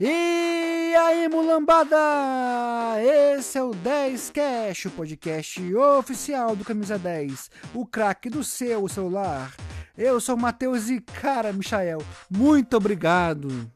E 0.00 0.94
aí, 0.96 1.28
mulambada! 1.28 1.96
Esse 3.00 3.58
é 3.58 3.62
o 3.62 3.70
10 3.70 4.30
Cash, 4.30 4.86
o 4.86 4.90
podcast 4.90 5.74
oficial 5.76 6.56
do 6.56 6.64
Camisa 6.64 6.98
10, 6.98 7.50
o 7.74 7.86
craque 7.86 8.28
do 8.28 8.42
seu 8.42 8.88
celular. 8.88 9.54
Eu 9.96 10.20
sou 10.20 10.34
o 10.34 10.40
Matheus 10.40 10.88
e, 10.88 11.00
cara, 11.00 11.52
Michael, 11.52 12.02
muito 12.30 12.76
obrigado! 12.76 13.70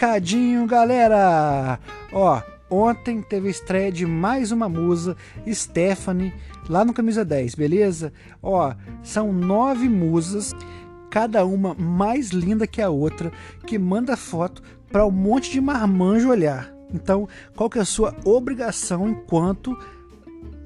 Recadinho, 0.00 0.66
galera! 0.66 1.78
Ó, 2.10 2.40
ontem 2.70 3.20
teve 3.20 3.48
a 3.48 3.50
estreia 3.50 3.92
de 3.92 4.06
mais 4.06 4.50
uma 4.50 4.66
musa, 4.66 5.14
Stephanie, 5.46 6.32
lá 6.70 6.86
no 6.86 6.94
Camisa 6.94 7.22
10, 7.22 7.54
beleza? 7.54 8.10
Ó, 8.42 8.72
são 9.02 9.30
nove 9.30 9.90
musas, 9.90 10.54
cada 11.10 11.44
uma 11.44 11.74
mais 11.74 12.30
linda 12.30 12.66
que 12.66 12.80
a 12.80 12.88
outra, 12.88 13.30
que 13.66 13.78
manda 13.78 14.16
foto 14.16 14.62
para 14.90 15.04
um 15.04 15.10
monte 15.10 15.50
de 15.50 15.60
marmanjo 15.60 16.30
olhar. 16.30 16.72
Então, 16.94 17.28
qual 17.54 17.68
que 17.68 17.78
é 17.78 17.82
a 17.82 17.84
sua 17.84 18.16
obrigação 18.24 19.06
enquanto 19.06 19.76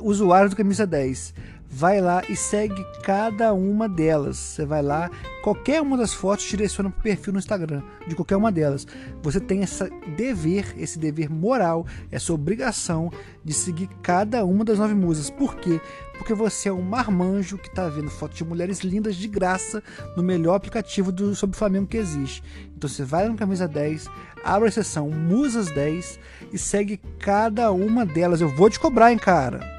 usuário 0.00 0.48
do 0.48 0.54
Camisa 0.54 0.86
10? 0.86 1.34
Vai 1.74 2.00
lá 2.00 2.22
e 2.28 2.36
segue 2.36 2.86
cada 3.02 3.52
uma 3.52 3.88
delas. 3.88 4.36
Você 4.36 4.64
vai 4.64 4.80
lá, 4.80 5.10
qualquer 5.42 5.82
uma 5.82 5.96
das 5.96 6.14
fotos 6.14 6.44
direciona 6.44 6.88
para 6.88 7.00
o 7.00 7.02
perfil 7.02 7.32
no 7.32 7.40
Instagram 7.40 7.82
de 8.06 8.14
qualquer 8.14 8.36
uma 8.36 8.52
delas. 8.52 8.86
Você 9.22 9.40
tem 9.40 9.62
esse 9.62 9.90
dever, 10.16 10.72
esse 10.78 11.00
dever 11.00 11.28
moral, 11.28 11.84
essa 12.12 12.32
obrigação 12.32 13.10
de 13.44 13.52
seguir 13.52 13.88
cada 14.02 14.44
uma 14.44 14.64
das 14.64 14.78
nove 14.78 14.94
musas. 14.94 15.30
Por 15.30 15.56
quê? 15.56 15.80
Porque 16.16 16.32
você 16.32 16.68
é 16.68 16.72
um 16.72 16.80
marmanjo 16.80 17.58
que 17.58 17.66
está 17.66 17.88
vendo 17.88 18.08
fotos 18.08 18.38
de 18.38 18.44
mulheres 18.44 18.80
lindas 18.80 19.16
de 19.16 19.26
graça 19.26 19.82
no 20.16 20.22
melhor 20.22 20.54
aplicativo 20.54 21.10
do 21.10 21.34
sobre 21.34 21.56
o 21.56 21.58
Flamengo 21.58 21.88
que 21.88 21.96
existe. 21.96 22.40
Então 22.76 22.88
você 22.88 23.02
vai 23.02 23.28
no 23.28 23.34
Camisa 23.34 23.66
10, 23.66 24.08
abre 24.44 24.68
a 24.68 24.72
seção 24.72 25.10
Musas 25.10 25.68
10 25.72 26.20
e 26.52 26.58
segue 26.58 27.00
cada 27.18 27.72
uma 27.72 28.06
delas. 28.06 28.40
Eu 28.40 28.48
vou 28.48 28.70
te 28.70 28.78
cobrar, 28.78 29.10
hein, 29.10 29.18
cara. 29.18 29.73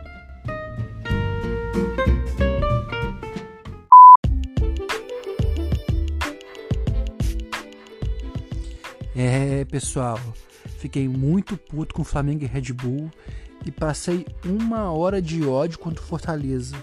É, 9.18 9.64
pessoal, 9.64 10.20
fiquei 10.78 11.08
muito 11.08 11.56
puto 11.56 11.96
com 11.96 12.04
Flamengo 12.04 12.44
e 12.44 12.48
Red 12.48 12.74
Bull 12.74 13.10
e 13.66 13.72
passei 13.72 14.26
uma 14.46 14.92
hora 14.92 15.22
de 15.22 15.42
ódio 15.46 15.80
contra 15.80 16.04
o 16.04 16.06
Fortaleza. 16.06 16.76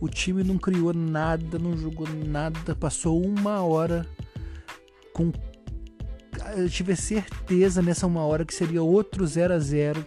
O 0.00 0.08
time 0.08 0.42
não 0.42 0.56
criou 0.56 0.94
nada, 0.94 1.58
não 1.58 1.76
jogou 1.76 2.08
nada, 2.08 2.74
passou 2.74 3.22
uma 3.22 3.60
hora 3.62 4.06
com. 5.12 5.30
Eu 6.56 6.70
tive 6.70 6.96
certeza 6.96 7.82
nessa 7.82 8.06
uma 8.06 8.24
hora 8.24 8.46
que 8.46 8.54
seria 8.54 8.82
outro 8.82 9.26
0 9.26 9.52
a 9.52 9.58
0 9.58 10.06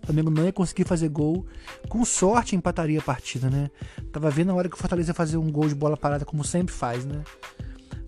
o 0.00 0.06
Flamengo 0.06 0.30
não 0.30 0.44
ia 0.44 0.52
conseguir 0.52 0.84
fazer 0.84 1.08
gol. 1.08 1.44
Com 1.88 2.04
sorte 2.04 2.54
empataria 2.54 3.00
a 3.00 3.02
partida, 3.02 3.50
né? 3.50 3.68
Tava 4.12 4.30
vendo 4.30 4.52
a 4.52 4.54
hora 4.54 4.68
que 4.68 4.76
o 4.76 4.78
Fortaleza 4.78 5.10
ia 5.10 5.14
fazer 5.14 5.38
um 5.38 5.50
gol 5.50 5.66
de 5.66 5.74
bola 5.74 5.96
parada, 5.96 6.24
como 6.24 6.44
sempre 6.44 6.72
faz, 6.72 7.04
né? 7.04 7.24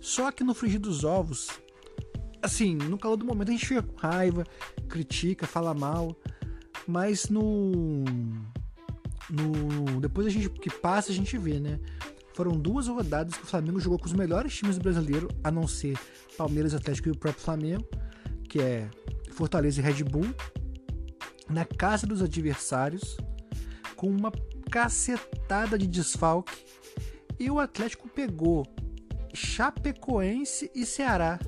Só 0.00 0.30
que 0.30 0.44
no 0.44 0.54
frigir 0.54 0.78
dos 0.78 1.04
ovos, 1.04 1.48
assim, 2.46 2.74
no 2.74 2.96
calor 2.96 3.16
do 3.16 3.24
momento 3.24 3.48
a 3.48 3.52
gente 3.52 3.66
fica 3.66 3.82
com 3.82 3.96
raiva, 3.96 4.44
critica, 4.88 5.46
fala 5.46 5.74
mal, 5.74 6.16
mas 6.86 7.28
no 7.28 8.04
no 9.28 10.00
depois 10.00 10.26
a 10.26 10.30
gente 10.30 10.48
que 10.48 10.70
passa 10.70 11.12
a 11.12 11.14
gente 11.14 11.36
vê, 11.36 11.60
né? 11.60 11.78
Foram 12.34 12.52
duas 12.52 12.86
rodadas 12.86 13.34
que 13.34 13.44
o 13.44 13.46
Flamengo 13.46 13.80
jogou 13.80 13.98
com 13.98 14.06
os 14.06 14.12
melhores 14.12 14.54
times 14.54 14.76
do 14.76 14.82
brasileiro, 14.82 15.28
a 15.42 15.50
não 15.50 15.66
ser 15.66 15.98
Palmeiras, 16.36 16.74
Atlético 16.74 17.08
e 17.08 17.12
o 17.12 17.16
próprio 17.16 17.42
Flamengo, 17.42 17.86
que 18.48 18.60
é 18.60 18.88
Fortaleza 19.32 19.80
e 19.80 19.82
Red 19.84 20.04
Bull, 20.04 20.34
na 21.48 21.64
casa 21.64 22.06
dos 22.06 22.22
adversários, 22.22 23.16
com 23.96 24.08
uma 24.08 24.30
cacetada 24.70 25.78
de 25.78 25.86
desfalque, 25.86 26.64
e 27.38 27.50
o 27.50 27.58
Atlético 27.58 28.08
pegou 28.08 28.66
Chapecoense 29.32 30.70
e 30.74 30.84
Ceará 30.84 31.38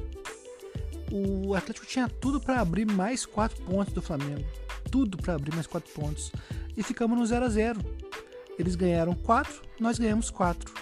o 1.10 1.54
Atlético 1.54 1.86
tinha 1.86 2.08
tudo 2.08 2.40
para 2.40 2.60
abrir 2.60 2.86
mais 2.86 3.24
quatro 3.24 3.60
pontos 3.62 3.92
do 3.92 4.02
Flamengo. 4.02 4.44
Tudo 4.90 5.16
para 5.18 5.34
abrir 5.34 5.54
mais 5.54 5.66
quatro 5.66 5.92
pontos. 5.92 6.32
E 6.76 6.82
ficamos 6.82 7.18
no 7.18 7.26
0 7.26 7.44
a 7.44 7.48
0 7.48 7.80
Eles 8.58 8.74
ganharam 8.74 9.14
quatro, 9.14 9.62
nós 9.80 9.98
ganhamos 9.98 10.30
quatro. 10.30 10.72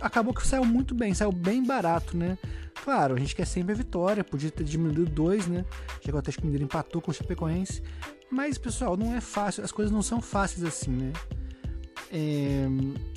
Acabou 0.00 0.34
que 0.34 0.46
saiu 0.46 0.64
muito 0.64 0.94
bem, 0.94 1.14
saiu 1.14 1.32
bem 1.32 1.64
barato, 1.64 2.16
né? 2.16 2.36
Claro, 2.82 3.14
a 3.14 3.18
gente 3.18 3.34
quer 3.34 3.46
sempre 3.46 3.72
a 3.72 3.76
vitória, 3.76 4.22
podia 4.22 4.50
ter 4.50 4.64
diminuído 4.64 5.06
dois, 5.06 5.46
né? 5.46 5.64
Já 6.02 6.32
que 6.32 6.40
o 6.40 6.44
Mineiro 6.44 6.64
empatou 6.64 7.00
com 7.00 7.10
o 7.10 7.14
Chapecoense. 7.14 7.82
Mas, 8.30 8.58
pessoal, 8.58 8.96
não 8.96 9.14
é 9.14 9.20
fácil, 9.20 9.64
as 9.64 9.72
coisas 9.72 9.92
não 9.92 10.02
são 10.02 10.20
fáceis 10.20 10.64
assim, 10.64 10.90
né? 10.90 11.12
É, 12.12 12.66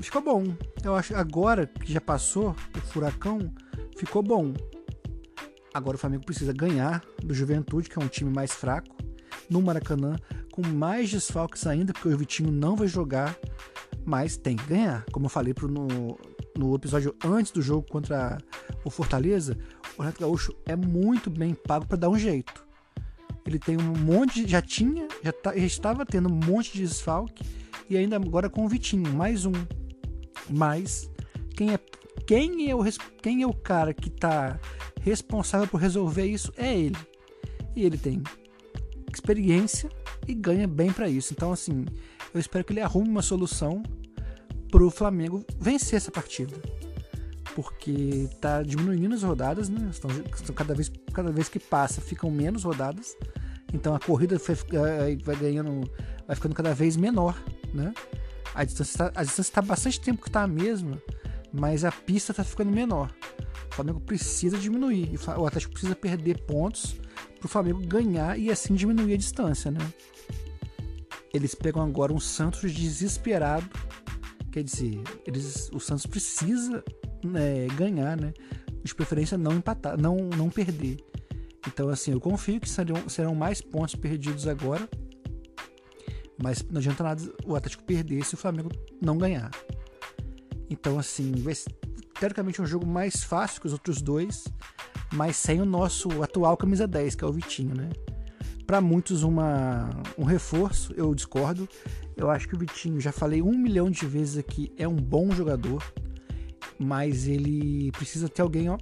ficou 0.01 0.21
bom. 0.21 0.43
Eu 0.83 0.95
acho 0.95 1.15
agora 1.15 1.67
que 1.67 1.91
já 1.91 1.99
passou 1.99 2.55
o 2.75 2.81
furacão, 2.81 3.51
ficou 3.97 4.23
bom. 4.23 4.53
Agora 5.77 5.95
o 5.95 5.99
Flamengo 5.99 6.25
precisa 6.25 6.51
ganhar 6.51 7.03
do 7.23 7.35
Juventude, 7.35 7.87
que 7.87 7.99
é 7.99 8.03
um 8.03 8.07
time 8.07 8.33
mais 8.33 8.51
fraco, 8.51 8.97
no 9.47 9.61
Maracanã, 9.61 10.15
com 10.51 10.65
mais 10.65 11.11
desfalques 11.11 11.67
ainda, 11.67 11.93
porque 11.93 12.07
o 12.07 12.17
Vitinho 12.17 12.51
não 12.51 12.75
vai 12.75 12.87
jogar, 12.87 13.37
mas 14.03 14.37
tem 14.37 14.55
que 14.55 14.65
ganhar. 14.65 15.05
Como 15.11 15.27
eu 15.27 15.29
falei 15.29 15.53
pro, 15.53 15.67
no, 15.67 16.17
no 16.57 16.73
episódio 16.73 17.15
antes 17.23 17.51
do 17.51 17.61
jogo 17.61 17.85
contra 17.87 18.39
o 18.83 18.89
Fortaleza, 18.89 19.55
o 19.95 20.01
Renato 20.01 20.19
Gaúcho 20.19 20.55
é 20.65 20.75
muito 20.75 21.29
bem 21.29 21.53
pago 21.53 21.85
para 21.85 21.97
dar 21.97 22.09
um 22.09 22.17
jeito. 22.17 22.65
Ele 23.45 23.59
tem 23.59 23.77
um 23.77 23.93
monte, 23.99 24.49
já 24.49 24.63
tinha, 24.63 25.07
já, 25.23 25.31
tá, 25.31 25.55
já 25.55 25.63
estava 25.63 26.07
tendo 26.07 26.27
um 26.27 26.35
monte 26.35 26.73
de 26.73 26.81
desfalque 26.81 27.45
e 27.87 27.95
ainda 27.95 28.15
agora 28.15 28.49
com 28.49 28.65
o 28.65 28.67
Vitinho, 28.67 29.13
mais 29.13 29.45
um. 29.45 29.53
Mas 30.49 31.07
quem 31.55 31.71
é 31.71 31.79
quem 32.25 32.69
é 32.69 32.75
o, 32.75 32.83
quem 33.21 33.43
é 33.43 33.47
o 33.47 33.53
cara 33.53 33.93
que 33.93 34.09
está 34.09 34.59
responsável 35.07 35.67
por 35.67 35.79
resolver 35.79 36.25
isso 36.25 36.53
é 36.57 36.77
ele. 36.77 36.97
E 37.75 37.83
ele 37.85 37.97
tem 37.97 38.21
experiência 39.13 39.89
e 40.27 40.33
ganha 40.33 40.67
bem 40.67 40.91
para 40.91 41.09
isso. 41.09 41.33
Então, 41.33 41.51
assim, 41.51 41.85
eu 42.33 42.39
espero 42.39 42.63
que 42.63 42.73
ele 42.73 42.81
arrume 42.81 43.09
uma 43.09 43.21
solução 43.21 43.81
para 44.69 44.83
o 44.83 44.91
Flamengo 44.91 45.45
vencer 45.59 45.97
essa 45.97 46.11
partida. 46.11 46.55
Porque 47.55 48.29
tá 48.39 48.61
diminuindo 48.61 49.15
as 49.15 49.23
rodadas, 49.23 49.69
né? 49.69 49.87
Estão, 49.89 50.11
estão, 50.11 50.53
cada, 50.53 50.75
vez, 50.75 50.91
cada 51.11 51.31
vez 51.31 51.49
que 51.49 51.59
passa 51.59 52.01
ficam 52.01 52.29
menos 52.29 52.63
rodadas. 52.63 53.15
Então 53.73 53.95
a 53.95 53.99
corrida 53.99 54.37
vai, 54.37 55.17
vai 55.17 55.35
ganhando, 55.35 55.89
vai 56.27 56.35
ficando 56.35 56.53
cada 56.53 56.73
vez 56.73 56.95
menor, 56.95 57.35
né? 57.73 57.93
A 58.53 58.63
distância 58.63 59.11
está 59.15 59.61
tá 59.61 59.61
bastante 59.61 59.99
tempo 59.99 60.21
que 60.21 60.29
está 60.29 60.43
a 60.43 60.47
mesma, 60.47 61.01
mas 61.51 61.83
a 61.85 61.91
pista 61.91 62.31
está 62.31 62.43
ficando 62.43 62.71
menor. 62.71 63.13
O 63.71 63.75
Flamengo 63.75 63.99
precisa 63.99 64.57
diminuir. 64.57 65.11
O 65.37 65.45
Atlético 65.45 65.73
precisa 65.73 65.95
perder 65.95 66.41
pontos 66.45 66.95
para 67.39 67.45
o 67.45 67.49
Flamengo 67.49 67.85
ganhar 67.85 68.37
e 68.37 68.51
assim 68.51 68.73
diminuir 68.73 69.13
a 69.13 69.17
distância, 69.17 69.71
né? 69.71 69.79
Eles 71.33 71.53
pegam 71.53 71.83
agora 71.83 72.13
um 72.13 72.19
Santos 72.19 72.71
desesperado. 72.73 73.69
Quer 74.51 74.63
dizer, 74.63 75.01
eles, 75.25 75.69
o 75.71 75.79
Santos 75.79 76.05
precisa 76.05 76.83
né, 77.23 77.67
ganhar, 77.75 78.19
né? 78.19 78.33
De 78.83 78.95
preferência 78.95 79.37
não 79.37 79.53
empatar, 79.53 79.99
não, 79.99 80.15
não 80.15 80.49
perder. 80.49 80.97
Então, 81.67 81.89
assim, 81.89 82.11
eu 82.11 82.21
confio 82.21 82.59
que 82.59 82.69
serão, 82.69 83.09
serão 83.09 83.35
mais 83.35 83.61
pontos 83.61 83.95
perdidos 83.95 84.47
agora. 84.47 84.87
Mas 86.41 86.63
não 86.69 86.79
adianta 86.79 87.03
nada 87.03 87.21
o 87.45 87.55
Atlético 87.55 87.83
perder 87.83 88.23
se 88.23 88.35
o 88.35 88.37
Flamengo 88.37 88.69
não 89.01 89.17
ganhar. 89.17 89.51
Então, 90.69 90.99
assim, 90.99 91.31
vai 91.33 91.55
ser, 91.55 91.71
teoricamente 92.19 92.61
um 92.61 92.65
jogo 92.65 92.85
mais 92.85 93.23
fácil 93.23 93.61
que 93.61 93.67
os 93.67 93.73
outros 93.73 94.01
dois, 94.01 94.45
mas 95.13 95.35
sem 95.35 95.61
o 95.61 95.65
nosso 95.65 96.21
atual 96.21 96.57
camisa 96.57 96.87
10, 96.87 97.15
que 97.15 97.23
é 97.23 97.27
o 97.27 97.31
Vitinho, 97.31 97.75
né? 97.75 97.89
Para 98.65 98.81
muitos, 98.81 99.23
uma, 99.23 99.89
um 100.17 100.25
reforço, 100.25 100.93
eu 100.97 101.15
discordo. 101.15 101.69
Eu 102.17 102.29
acho 102.29 102.47
que 102.47 102.55
o 102.55 102.59
Vitinho, 102.59 102.99
já 102.99 103.11
falei 103.11 103.41
um 103.41 103.57
milhão 103.57 103.89
de 103.89 104.05
vezes 104.05 104.37
aqui, 104.37 104.73
é 104.77 104.87
um 104.87 104.95
bom 104.95 105.31
jogador, 105.31 105.81
mas 106.77 107.27
ele 107.27 107.91
precisa 107.93 108.27
ter 108.27 108.41
alguém, 108.41 108.69
ó, 108.69 108.77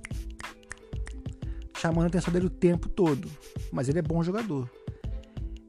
chamando 1.77 2.05
a 2.05 2.07
atenção 2.07 2.33
dele 2.33 2.47
o 2.47 2.49
tempo 2.49 2.89
todo. 2.89 3.29
Mas 3.71 3.87
ele 3.87 3.99
é 3.99 4.01
bom 4.01 4.23
jogador. 4.23 4.69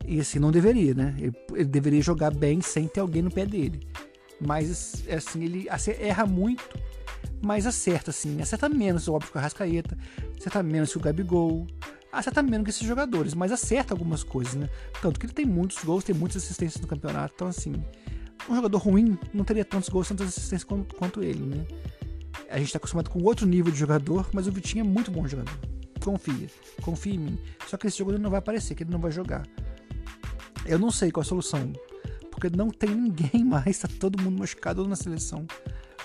E 0.06 0.20
assim, 0.20 0.38
não 0.38 0.50
deveria, 0.50 0.94
né? 0.94 1.14
Ele, 1.18 1.32
ele, 1.52 1.64
deveria 1.64 2.00
jogar 2.00 2.32
bem 2.32 2.60
sem 2.60 2.86
ter 2.86 3.00
alguém 3.00 3.22
no 3.22 3.30
pé 3.30 3.44
dele. 3.44 3.80
Mas, 4.40 5.04
assim, 5.08 5.44
ele 5.44 5.66
erra 6.00 6.26
muito, 6.26 6.68
mas 7.42 7.66
acerta, 7.66 8.10
assim. 8.10 8.40
Acerta 8.40 8.68
menos, 8.68 9.08
óbvio, 9.08 9.30
que 9.30 9.36
o 9.36 9.40
Arrascaeta, 9.40 9.96
acerta 10.38 10.62
menos 10.62 10.92
que 10.92 10.98
o 10.98 11.00
Gabigol, 11.00 11.66
acerta 12.12 12.42
menos 12.42 12.64
que 12.64 12.70
esses 12.70 12.86
jogadores, 12.86 13.34
mas 13.34 13.52
acerta 13.52 13.94
algumas 13.94 14.22
coisas, 14.22 14.54
né? 14.54 14.68
Tanto 15.00 15.18
que 15.18 15.26
ele 15.26 15.32
tem 15.32 15.46
muitos 15.46 15.82
gols, 15.82 16.04
tem 16.04 16.14
muitas 16.14 16.42
assistências 16.42 16.80
no 16.80 16.88
campeonato, 16.88 17.34
então, 17.34 17.48
assim, 17.48 17.72
um 18.48 18.54
jogador 18.54 18.78
ruim 18.78 19.18
não 19.32 19.44
teria 19.44 19.64
tantos 19.64 19.88
gols, 19.88 20.08
tantas 20.08 20.28
assistências 20.28 20.64
quanto, 20.64 20.94
quanto 20.94 21.22
ele, 21.22 21.44
né? 21.44 21.66
A 22.50 22.58
gente 22.58 22.66
está 22.66 22.76
acostumado 22.76 23.10
com 23.10 23.22
outro 23.22 23.46
nível 23.46 23.72
de 23.72 23.78
jogador, 23.78 24.28
mas 24.32 24.46
o 24.46 24.52
Vitinho 24.52 24.84
é 24.84 24.88
muito 24.88 25.10
bom 25.10 25.26
jogador. 25.26 25.58
Confia, 26.04 26.48
confia 26.82 27.14
em 27.14 27.18
mim. 27.18 27.38
Só 27.66 27.76
que 27.76 27.88
esse 27.88 28.00
ele 28.02 28.18
não 28.18 28.30
vai 28.30 28.38
aparecer, 28.38 28.74
que 28.74 28.84
ele 28.84 28.92
não 28.92 29.00
vai 29.00 29.10
jogar. 29.10 29.44
Eu 30.64 30.78
não 30.78 30.90
sei 30.90 31.10
qual 31.10 31.22
a 31.22 31.24
solução, 31.24 31.72
porque 32.36 32.54
não 32.54 32.68
tem 32.68 32.90
ninguém 32.90 33.42
mais, 33.44 33.78
tá 33.78 33.88
todo 33.98 34.22
mundo 34.22 34.38
machucado 34.38 34.86
na 34.86 34.94
seleção. 34.94 35.46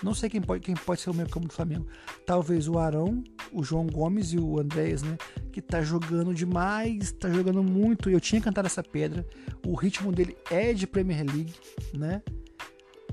Não 0.01 0.15
sei 0.15 0.29
quem 0.29 0.41
pode, 0.41 0.63
quem 0.63 0.73
pode 0.73 1.01
ser 1.01 1.11
o 1.11 1.13
meio 1.13 1.29
campo 1.29 1.47
do 1.47 1.53
Flamengo. 1.53 1.85
Talvez 2.25 2.67
o 2.67 2.79
Arão, 2.79 3.23
o 3.51 3.63
João 3.63 3.85
Gomes 3.85 4.33
e 4.33 4.39
o 4.39 4.59
Andréas, 4.59 5.03
né? 5.03 5.15
Que 5.51 5.61
tá 5.61 5.81
jogando 5.81 6.33
demais, 6.33 7.11
tá 7.11 7.29
jogando 7.29 7.61
muito. 7.61 8.09
Eu 8.09 8.19
tinha 8.19 8.41
cantado 8.41 8.65
essa 8.65 8.81
pedra. 8.81 9.27
O 9.63 9.75
ritmo 9.75 10.11
dele 10.11 10.35
é 10.49 10.73
de 10.73 10.87
Premier 10.87 11.23
League, 11.23 11.53
né? 11.93 12.23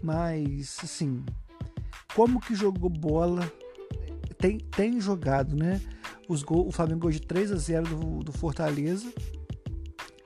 Mas, 0.03 0.79
assim, 0.83 1.23
como 2.15 2.41
que 2.41 2.55
jogou 2.55 2.89
bola? 2.89 3.53
Tem, 4.39 4.59
tem 4.59 4.99
jogado, 4.99 5.55
né? 5.55 5.83
Os 6.27 6.43
gol, 6.43 6.69
o 6.69 6.73
Flamengo 6.73 7.01
ganhou 7.01 7.13
de 7.13 7.21
3 7.21 7.53
a 7.53 7.57
0 7.57 7.97
do, 7.97 8.25
do 8.25 8.33
Fortaleza. 8.33 9.13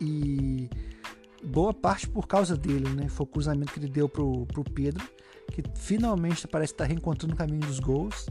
E 0.00 0.69
boa 1.43 1.75
parte 1.75 2.09
por 2.09 2.27
causa 2.27 2.56
dele, 2.56 2.89
né? 2.91 3.09
Foi 3.09 3.25
o 3.25 3.27
cruzamento 3.27 3.73
que 3.73 3.81
ele 3.81 3.89
deu 3.89 4.09
pro, 4.09 4.47
pro 4.47 4.65
Pedro, 4.65 5.05
que 5.53 5.62
finalmente 5.77 6.47
parece 6.47 6.73
estar 6.73 6.85
reencontrando 6.85 7.35
o 7.35 7.37
caminho 7.37 7.61
dos 7.61 7.81
gols. 7.81 8.27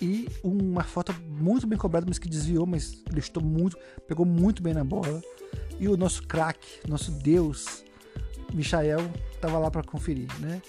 E 0.00 0.28
uma 0.42 0.82
falta 0.82 1.14
muito 1.26 1.66
bem 1.66 1.78
cobrada, 1.78 2.04
mas 2.06 2.18
que 2.18 2.28
desviou, 2.28 2.66
mas 2.66 3.02
estou 3.16 3.42
muito, 3.42 3.78
pegou 4.06 4.26
muito 4.26 4.62
bem 4.62 4.74
na 4.74 4.84
bola. 4.84 5.22
E 5.78 5.88
o 5.88 5.96
nosso 5.96 6.22
craque, 6.26 6.66
nosso 6.86 7.10
Deus, 7.10 7.84
Michael, 8.52 9.10
estava 9.32 9.58
lá 9.58 9.70
para 9.70 9.82
conferir, 9.82 10.28
né? 10.40 10.60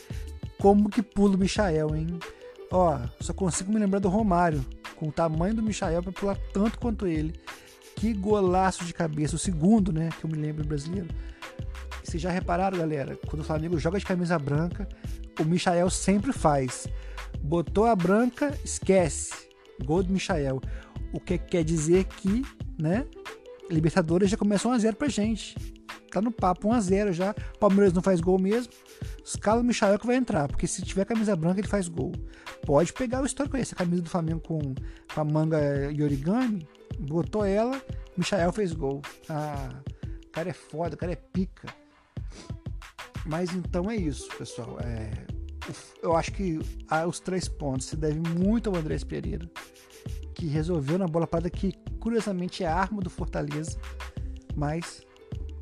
Como 0.60 0.90
que 0.90 1.02
pula 1.02 1.36
o 1.36 1.40
Michael, 1.40 1.96
hein? 1.96 2.20
Ó, 2.72 3.00
só 3.20 3.34
consigo 3.34 3.72
me 3.72 3.80
lembrar 3.80 4.00
do 4.00 4.10
Romário, 4.10 4.66
com 4.96 5.10
o 5.10 5.12
tamanho 5.12 5.54
do 5.54 5.64
Michael 5.64 6.04
para 6.04 6.12
pular 6.12 6.38
tanto 6.54 6.80
quanto 6.80 7.08
ele. 7.08 7.34
Que 7.96 8.14
golaço 8.14 8.86
de 8.86 8.94
cabeça, 8.94 9.36
o 9.36 9.40
segundo, 9.40 9.92
né, 9.92 10.10
que 10.20 10.26
eu 10.26 10.30
me 10.30 10.38
lembro 10.38 10.66
brasileiro. 10.66 11.08
Vocês 12.08 12.24
já 12.24 12.32
repararam, 12.32 12.78
galera? 12.78 13.20
Quando 13.28 13.42
o 13.42 13.44
Flamengo 13.44 13.78
joga 13.78 14.00
de 14.00 14.06
camisa 14.06 14.40
branca, 14.40 14.88
o 15.38 15.44
Michael 15.44 15.90
sempre 15.90 16.32
faz. 16.32 16.88
Botou 17.42 17.86
a 17.86 17.94
branca, 17.94 18.58
esquece. 18.64 19.34
Gol 19.84 20.04
do 20.04 20.14
Michael. 20.14 20.62
O 21.12 21.20
que 21.20 21.38
quer 21.38 21.66
dizer 21.66 22.06
que, 22.06 22.46
né? 22.80 23.06
Libertadores 23.70 24.30
já 24.30 24.38
começou 24.38 24.72
1x0 24.72 24.96
pra 24.96 25.10
gente. 25.10 25.54
Tá 26.10 26.22
no 26.22 26.32
papo 26.32 26.70
1x0 26.70 27.12
já. 27.12 27.34
Palmeiras 27.60 27.92
não 27.92 28.02
faz 28.02 28.22
gol 28.22 28.40
mesmo. 28.40 28.72
Escala 29.22 29.60
o 29.60 29.64
Michael 29.66 30.00
que 30.00 30.08
vai 30.08 30.16
entrar, 30.16 30.48
porque 30.48 30.66
se 30.66 30.82
tiver 30.84 31.04
camisa 31.04 31.36
branca 31.36 31.60
ele 31.60 31.68
faz 31.68 31.90
gol. 31.90 32.14
Pode 32.66 32.94
pegar 32.94 33.22
o 33.22 33.26
histórico 33.26 33.58
aí, 33.58 33.64
essa 33.64 33.76
camisa 33.76 34.02
do 34.02 34.10
Flamengo 34.10 34.40
com, 34.40 34.62
com 35.14 35.22
a 35.22 35.26
manga 35.26 35.92
e 35.92 36.02
origami. 36.02 36.66
Botou 36.98 37.44
ela, 37.44 37.82
Michael 38.16 38.54
fez 38.54 38.72
gol. 38.72 39.02
Ah, 39.28 39.82
o 40.26 40.30
cara 40.30 40.50
é 40.50 40.54
foda, 40.54 40.96
o 40.96 40.98
cara 40.98 41.12
é 41.12 41.18
pica. 41.18 41.68
Mas 43.28 43.54
então 43.54 43.90
é 43.92 43.96
isso, 43.96 44.28
pessoal. 44.38 44.78
É, 44.80 45.12
eu 46.02 46.16
acho 46.16 46.32
que 46.32 46.60
os 47.08 47.20
três 47.20 47.48
pontos 47.48 47.88
se 47.88 47.96
devem 47.96 48.22
muito 48.22 48.70
ao 48.70 48.76
Andrés 48.76 49.04
Pereira, 49.04 49.50
que 50.34 50.48
resolveu 50.48 50.98
na 50.98 51.08
bola 51.08 51.28
parada 51.28 51.50
que 51.50 51.74
curiosamente 52.00 52.64
é 52.64 52.68
a 52.68 52.76
arma 52.76 53.02
do 53.02 53.10
Fortaleza, 53.10 53.78
mas 54.56 55.02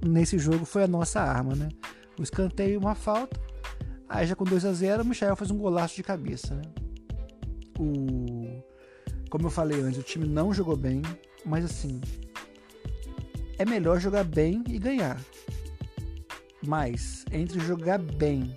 nesse 0.06 0.38
jogo 0.38 0.66
foi 0.66 0.84
a 0.84 0.88
nossa 0.88 1.20
arma, 1.22 1.56
né? 1.56 1.70
O 2.20 2.24
escanteio 2.24 2.80
uma 2.80 2.94
falta, 2.94 3.40
aí 4.08 4.28
já 4.28 4.36
com 4.36 4.44
2 4.44 4.64
a 4.66 4.74
0 4.74 5.04
o 5.04 5.06
Michel 5.06 5.36
faz 5.36 5.50
um 5.50 5.58
golaço 5.58 5.96
de 5.96 6.04
cabeça, 6.04 6.56
né? 6.56 6.64
O 7.80 8.64
como 9.30 9.48
eu 9.48 9.52
falei 9.52 9.82
antes, 9.82 10.00
o 10.00 10.04
time 10.04 10.26
não 10.26 10.54
jogou 10.54 10.78
bem, 10.78 11.02
mas 11.46 11.66
assim, 11.66 12.00
é 13.58 13.66
melhor 13.66 14.00
jogar 14.00 14.24
bem 14.24 14.64
e 14.70 14.80
ganhar. 14.80 15.20
Mas 16.68 17.26
entre 17.32 17.60
jogar 17.60 18.00
bem 18.00 18.56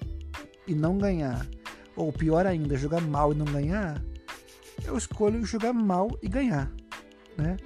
e 0.67 0.75
não 0.75 0.99
ganhar, 0.99 1.47
ou 1.97 2.13
pior 2.13 2.47
ainda, 2.47 2.77
jogar 2.77 3.01
mal 3.01 3.33
e 3.33 3.37
não 3.37 3.45
ganhar, 3.47 4.03
eu 4.85 4.97
escolho 4.97 5.45
jogar 5.45 5.73
mal 5.73 6.11
e 6.23 6.29
ganhar, 6.29 6.71
né? 7.37 7.57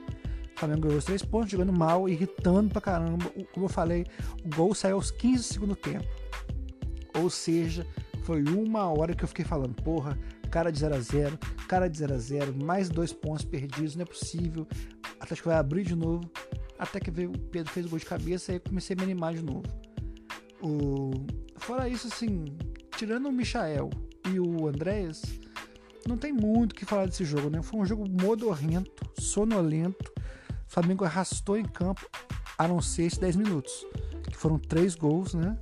O 0.57 0.59
Flamengo 0.59 0.83
ganhou 0.83 0.99
os 0.99 1.05
três 1.05 1.23
pontos, 1.23 1.51
jogando 1.51 1.73
mal, 1.73 2.09
irritando 2.09 2.71
pra 2.71 2.81
caramba. 2.81 3.31
Como 3.53 3.67
eu 3.67 3.71
falei, 3.71 4.07
o 4.45 4.49
gol 4.55 4.75
saiu 4.75 4.97
aos 4.97 5.11
15 5.11 5.37
do 5.37 5.43
segundo 5.43 5.77
tempo. 5.77 6.07
Ou 7.17 7.29
seja, 7.29 7.87
foi 8.23 8.45
uma 8.45 8.87
hora 8.87 9.15
que 9.15 9.25
eu 9.25 9.29
fiquei 9.29 9.45
falando, 9.45 9.75
porra, 9.83 10.17
cara 10.51 10.71
de 10.71 10.79
0 10.79 10.95
a 10.95 11.01
0 11.01 11.39
cara 11.67 11.89
de 11.89 11.97
0 11.97 12.13
a 12.13 12.19
0 12.19 12.55
mais 12.55 12.91
dois 12.91 13.15
pontos 13.15 13.47
perdidos, 13.47 13.97
não 13.97 14.03
é 14.03 14.05
possível. 14.05 14.67
Até 15.19 15.35
que 15.35 15.45
vai 15.45 15.57
abrir 15.57 15.85
de 15.85 15.97
novo. 15.97 16.31
Até 16.79 17.01
que 17.01 17.11
veio, 17.11 17.31
o 17.31 17.39
Pedro 17.39 17.73
fez 17.73 17.87
o 17.87 17.89
gol 17.89 17.99
de 17.99 18.05
cabeça 18.05 18.53
e 18.53 18.61
comecei 18.61 18.95
a 18.95 18.97
me 18.99 19.05
animar 19.05 19.33
de 19.33 19.43
novo. 19.43 19.63
O... 20.63 21.11
Fora 21.57 21.89
isso, 21.89 22.07
assim, 22.07 22.45
tirando 22.97 23.29
o 23.29 23.33
Michael 23.33 23.91
e 24.33 24.39
o 24.39 24.69
Andréas, 24.69 25.23
não 26.07 26.17
tem 26.17 26.33
muito 26.33 26.73
o 26.73 26.75
que 26.75 26.85
falar 26.85 27.07
desse 27.07 27.25
jogo, 27.25 27.51
né? 27.51 27.63
Foi 27.63 27.81
um 27.81 27.87
jogo 27.87 28.09
modorrento, 28.09 29.05
sonolento. 29.21 30.13
O 30.69 30.73
Flamengo 30.73 31.05
arrastou 31.05 31.57
em 31.57 31.65
campo, 31.65 32.09
a 32.57 32.67
não 32.67 32.81
ser 32.81 33.05
esses 33.05 33.19
10 33.19 33.37
minutos, 33.37 33.87
que 34.31 34.37
foram 34.37 34.59
três 34.59 34.95
gols, 34.95 35.35
né? 35.35 35.59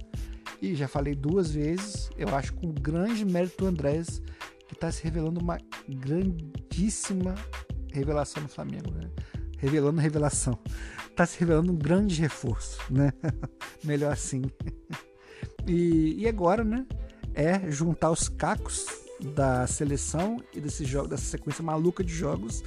E 0.60 0.74
já 0.74 0.86
falei 0.86 1.14
duas 1.14 1.50
vezes, 1.50 2.10
eu 2.16 2.34
acho 2.34 2.52
com 2.52 2.70
grande 2.70 3.24
mérito 3.24 3.64
do 3.64 3.66
Andrés, 3.66 4.22
que 4.68 4.74
está 4.74 4.92
se 4.92 5.02
revelando 5.02 5.40
uma 5.40 5.58
grandíssima 5.88 7.34
revelação 7.92 8.42
no 8.42 8.48
Flamengo, 8.48 8.90
né? 8.90 9.10
Revelando 9.58 10.00
revelação. 10.00 10.58
Está 11.20 11.26
se 11.34 11.40
revelando 11.40 11.70
um 11.70 11.76
grande 11.76 12.18
reforço, 12.18 12.78
né? 12.90 13.12
Melhor 13.84 14.10
assim. 14.10 14.40
E, 15.66 16.14
e 16.16 16.26
agora, 16.26 16.64
né? 16.64 16.86
É 17.34 17.70
juntar 17.70 18.10
os 18.10 18.26
cacos 18.26 18.86
da 19.34 19.66
seleção 19.66 20.42
e 20.54 20.62
desse 20.62 20.82
jogo, 20.86 21.08
dessa 21.08 21.24
sequência 21.24 21.62
maluca 21.62 22.02
de 22.02 22.10
jogos 22.10 22.64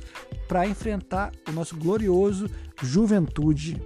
para 0.47 0.67
enfrentar 0.67 1.31
o 1.49 1.51
nosso 1.51 1.75
glorioso 1.75 2.47
Juventude. 2.79 3.81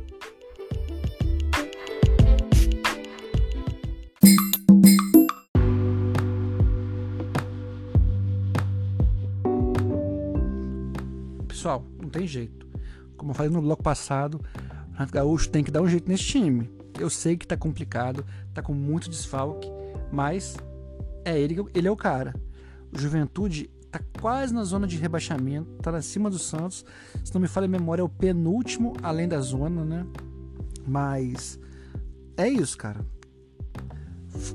Pessoal, 11.48 11.88
não 12.02 12.10
tem 12.10 12.28
jeito. 12.28 12.67
Como 13.18 13.32
eu 13.32 13.36
falei 13.36 13.52
no 13.52 13.62
bloco 13.62 13.84
passado, 13.84 14.40
o 14.90 14.94
Renato 14.94 15.12
Gaúcho 15.12 15.50
tem 15.50 15.64
que 15.64 15.72
dar 15.72 15.82
um 15.82 15.88
jeito 15.88 16.08
nesse 16.08 16.24
time. 16.24 16.70
Eu 17.00 17.10
sei 17.10 17.36
que 17.36 17.48
tá 17.48 17.58
complicado, 17.58 18.26
tá 18.54 18.62
com 18.62 18.74
muito 18.74 19.10
desfalque, 19.10 19.70
mas 20.12 20.56
é 21.26 21.40
ele, 21.40 21.58
ele 21.74 21.88
é 21.88 21.92
o 21.92 21.98
cara. 21.98 22.34
O 22.94 22.98
Juventude 22.98 23.70
tá 23.92 24.00
quase 24.20 24.54
na 24.54 24.64
zona 24.64 24.88
de 24.88 24.98
rebaixamento, 24.98 25.70
tá 25.82 25.96
acima 25.96 26.30
do 26.30 26.40
Santos. 26.40 26.86
Se 27.24 27.34
não 27.34 27.42
me 27.42 27.48
falha 27.48 27.66
a 27.66 27.70
memória, 27.70 28.02
é 28.02 28.06
o 28.06 28.10
penúltimo 28.10 28.94
além 29.02 29.28
da 29.28 29.40
zona, 29.40 29.84
né? 29.84 30.06
Mas 30.88 31.60
é 32.38 32.48
isso, 32.48 32.78
cara. 32.78 33.06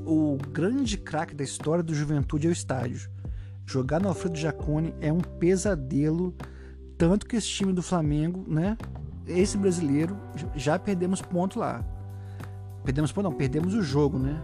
O 0.07 0.38
grande 0.50 0.97
craque 0.97 1.35
da 1.35 1.45
história 1.45 1.83
do 1.83 1.95
Juventude 1.95 2.47
é 2.47 2.50
o 2.50 2.52
estádio. 2.52 3.11
Jogar 3.66 4.00
no 4.00 4.09
Alfredo 4.09 4.38
Jacone 4.38 4.95
é 5.00 5.12
um 5.12 5.21
pesadelo, 5.21 6.35
tanto 7.09 7.26
que 7.26 7.35
esse 7.35 7.49
time 7.49 7.73
do 7.73 7.82
Flamengo, 7.82 8.44
né? 8.47 8.78
Esse 9.26 9.59
brasileiro 9.59 10.16
já 10.54 10.78
perdemos 10.78 11.21
ponto 11.21 11.59
lá. 11.59 11.85
Perdemos, 12.85 13.12
não, 13.12 13.32
perdemos 13.32 13.75
o 13.75 13.82
jogo, 13.82 14.21
né? 14.21 14.40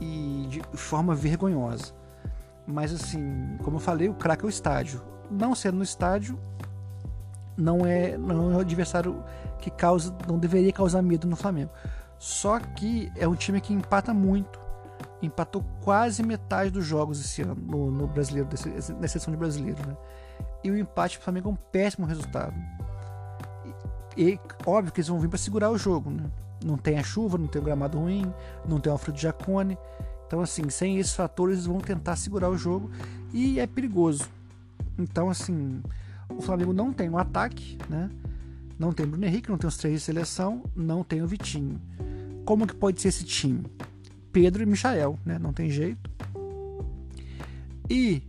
E 0.00 0.44
de 0.48 0.60
forma 0.76 1.14
vergonhosa. 1.14 1.94
Mas 2.66 2.92
assim, 2.92 3.56
como 3.62 3.76
eu 3.76 3.80
falei, 3.80 4.08
o 4.08 4.14
craque 4.14 4.42
é 4.42 4.46
o 4.46 4.48
estádio. 4.48 5.00
Não 5.30 5.54
sendo 5.54 5.76
no 5.76 5.84
estádio, 5.84 6.36
não 7.56 7.86
é, 7.86 8.18
não 8.18 8.50
é 8.50 8.56
o 8.56 8.60
adversário 8.60 9.22
que 9.60 9.70
causa, 9.70 10.12
não 10.26 10.40
deveria 10.40 10.72
causar 10.72 11.00
medo 11.00 11.28
no 11.28 11.36
Flamengo. 11.36 11.70
Só 12.18 12.58
que 12.58 13.08
é 13.14 13.28
um 13.28 13.36
time 13.36 13.60
que 13.60 13.72
empata 13.72 14.12
muito. 14.12 14.60
Empatou 15.22 15.64
quase 15.80 16.24
metade 16.24 16.72
dos 16.72 16.84
jogos 16.84 17.20
esse 17.20 17.42
ano 17.42 17.54
no, 17.54 17.88
no 17.88 18.08
brasileiro, 18.08 18.48
na 19.00 19.06
seleção 19.06 19.32
de 19.32 19.38
brasileiro, 19.38 19.78
né? 19.86 19.96
E 20.64 20.70
o 20.70 20.76
empate 20.76 21.18
do 21.18 21.22
Flamengo 21.22 21.48
é 21.48 21.52
um 21.52 21.56
péssimo 21.56 22.06
resultado. 22.06 22.54
E, 24.16 24.22
e 24.22 24.40
óbvio 24.66 24.92
que 24.92 25.00
eles 25.00 25.08
vão 25.08 25.18
vir 25.18 25.28
para 25.28 25.38
segurar 25.38 25.70
o 25.70 25.78
jogo, 25.78 26.10
né? 26.10 26.24
Não 26.64 26.76
tem 26.76 26.98
a 26.98 27.02
chuva, 27.02 27.36
não 27.36 27.46
tem 27.46 27.60
o 27.60 27.64
gramado 27.64 27.98
ruim, 27.98 28.32
não 28.66 28.78
tem 28.78 28.90
o 28.90 28.94
Alfredo 28.94 29.18
Jacone. 29.18 29.76
Então, 30.26 30.40
assim, 30.40 30.68
sem 30.70 30.98
esses 30.98 31.14
fatores, 31.14 31.56
eles 31.56 31.66
vão 31.66 31.78
tentar 31.78 32.16
segurar 32.16 32.48
o 32.48 32.56
jogo 32.56 32.90
e 33.32 33.58
é 33.58 33.66
perigoso. 33.66 34.28
Então, 34.98 35.28
assim, 35.28 35.82
o 36.28 36.40
Flamengo 36.40 36.72
não 36.72 36.92
tem 36.92 37.10
um 37.10 37.18
ataque, 37.18 37.76
né? 37.88 38.08
Não 38.78 38.92
tem 38.92 39.06
Bruno 39.06 39.24
Henrique, 39.26 39.50
não 39.50 39.58
tem 39.58 39.68
os 39.68 39.76
três 39.76 39.94
de 39.96 40.00
seleção, 40.00 40.62
não 40.74 41.04
tem 41.04 41.22
o 41.22 41.26
Vitinho. 41.26 41.80
Como 42.44 42.66
que 42.66 42.74
pode 42.74 43.00
ser 43.00 43.08
esse 43.08 43.24
time? 43.24 43.64
Pedro 44.32 44.62
e 44.62 44.66
Michael, 44.66 45.18
né? 45.24 45.38
Não 45.38 45.52
tem 45.52 45.70
jeito. 45.70 46.10
E 47.88 48.22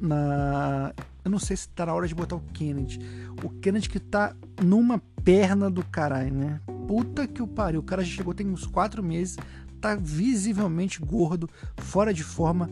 na 0.00 0.92
eu 1.24 1.30
não 1.30 1.38
sei 1.38 1.56
se 1.56 1.68
tá 1.68 1.86
na 1.86 1.94
hora 1.94 2.08
de 2.08 2.14
botar 2.14 2.36
o 2.36 2.40
Kennedy. 2.52 3.00
O 3.42 3.50
Kennedy 3.50 3.88
que 3.88 4.00
tá 4.00 4.34
numa 4.62 5.02
perna 5.22 5.70
do 5.70 5.84
caralho, 5.84 6.34
né? 6.34 6.60
Puta 6.86 7.26
que 7.26 7.42
o 7.42 7.46
pariu. 7.46 7.80
O 7.80 7.84
cara 7.84 8.02
já 8.02 8.16
chegou 8.16 8.34
tem 8.34 8.46
uns 8.46 8.66
quatro 8.66 9.02
meses, 9.02 9.36
tá 9.80 9.94
visivelmente 9.94 11.00
gordo, 11.00 11.48
fora 11.76 12.12
de 12.12 12.24
forma. 12.24 12.70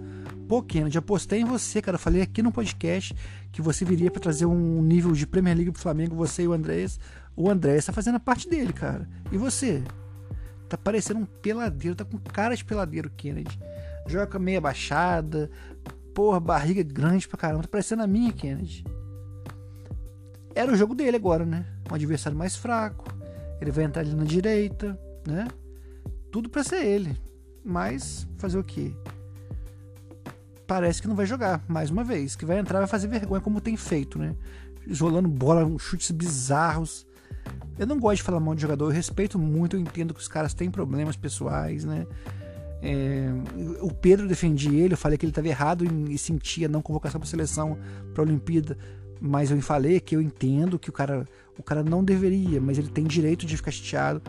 Pô, 0.49 0.63
Kennedy, 0.63 0.99
apostei 0.99 1.41
em 1.41 1.45
você, 1.45 1.83
cara. 1.83 1.99
Falei 1.99 2.23
aqui 2.23 2.43
no 2.43 2.51
podcast 2.51 3.15
que 3.53 3.61
você 3.61 3.85
viria 3.85 4.11
para 4.11 4.21
trazer 4.21 4.47
um 4.47 4.83
nível 4.83 5.13
de 5.13 5.27
Premier 5.27 5.57
League 5.57 5.73
pro 5.73 5.81
Flamengo, 5.81 6.17
você 6.17 6.43
e 6.43 6.49
o 6.49 6.53
Andrés. 6.53 6.99
O 7.37 7.51
Andrés 7.51 7.85
tá 7.85 7.93
fazendo 7.93 8.17
a 8.17 8.21
parte 8.21 8.49
dele, 8.49 8.73
cara. 8.73 9.09
E 9.31 9.37
você? 9.37 9.83
Tá 10.69 10.77
parecendo 10.77 11.21
um 11.21 11.25
peladeiro, 11.25 11.97
tá 11.97 12.05
com 12.05 12.19
cara 12.19 12.55
de 12.55 12.65
peladeiro, 12.65 13.11
Kennedy. 13.17 13.59
Joga 14.07 14.39
meia 14.39 14.61
baixada, 14.61 15.51
porra, 16.19 16.41
barriga 16.41 16.83
grande 16.83 17.29
pra 17.29 17.39
caramba. 17.39 17.63
Tá 17.63 17.69
parecendo 17.69 18.03
a 18.03 18.07
minha, 18.09 18.33
Kennedy. 18.33 18.85
Era 20.53 20.73
o 20.73 20.75
jogo 20.75 20.93
dele 20.93 21.17
agora, 21.17 21.47
né? 21.47 21.65
Um 21.89 21.95
adversário 21.95 22.37
mais 22.37 22.57
fraco. 22.57 23.05
Ele 23.61 23.71
vai 23.71 23.85
entrar 23.85 24.03
ali 24.03 24.13
na 24.13 24.25
direita, 24.25 24.99
né? 25.25 25.47
Tudo 26.33 26.49
pra 26.49 26.65
ser 26.65 26.85
ele. 26.85 27.17
Mas, 27.65 28.27
fazer 28.37 28.59
o 28.59 28.65
quê? 28.65 28.93
Parece 30.67 31.01
que 31.01 31.07
não 31.07 31.15
vai 31.15 31.25
jogar, 31.25 31.63
mais 31.69 31.89
uma 31.89 32.03
vez. 32.03 32.35
Que 32.35 32.45
vai 32.45 32.59
entrar 32.59 32.81
vai 32.81 32.89
fazer 32.89 33.07
vergonha, 33.07 33.41
como 33.41 33.61
tem 33.61 33.77
feito, 33.77 34.19
né? 34.19 34.35
Isolando 34.89 35.29
bola, 35.29 35.71
chutes 35.79 36.11
bizarros. 36.11 37.07
Eu 37.79 37.87
não 37.87 37.97
gosto 37.97 38.17
de 38.17 38.23
falar 38.25 38.41
mal 38.41 38.57
de 38.57 38.63
jogador, 38.63 38.87
eu 38.87 38.91
respeito 38.91 39.39
muito, 39.39 39.77
eu 39.77 39.81
entendo 39.81 40.13
que 40.13 40.21
os 40.21 40.27
caras 40.27 40.53
têm 40.53 40.69
problemas 40.69 41.15
pessoais, 41.15 41.85
né? 41.85 42.09
É, 42.81 43.29
o 43.81 43.93
Pedro 43.93 44.29
defendia 44.29 44.85
ele, 44.85 44.95
eu 44.95 44.99
falei 44.99 45.19
que 45.19 45.25
ele 45.25 45.31
estava 45.31 45.49
errado 45.49 45.85
e 45.85 46.17
sentia 46.17 46.69
não 46.69 46.81
convocação 46.81 47.21
para 47.21 47.29
seleção 47.29 47.77
para 48.15 48.23
a 48.23 48.27
Olimpíada, 48.27 48.79
mas 49.21 49.51
eu 49.51 49.61
falei 49.61 49.99
que 50.01 50.15
eu 50.15 50.23
entendo 50.23 50.79
que 50.79 50.89
o 50.89 50.93
cara, 50.93 51.27
o 51.59 51.63
cara 51.63 51.83
não 51.83 52.05
deveria, 52.05 52.61
mas 52.61 52.79
ele 52.79 52.89
tem 52.89 53.05
direito 53.05 53.45
de 53.45 53.57
ficar 53.57 53.71
chateado. 53.71 54.23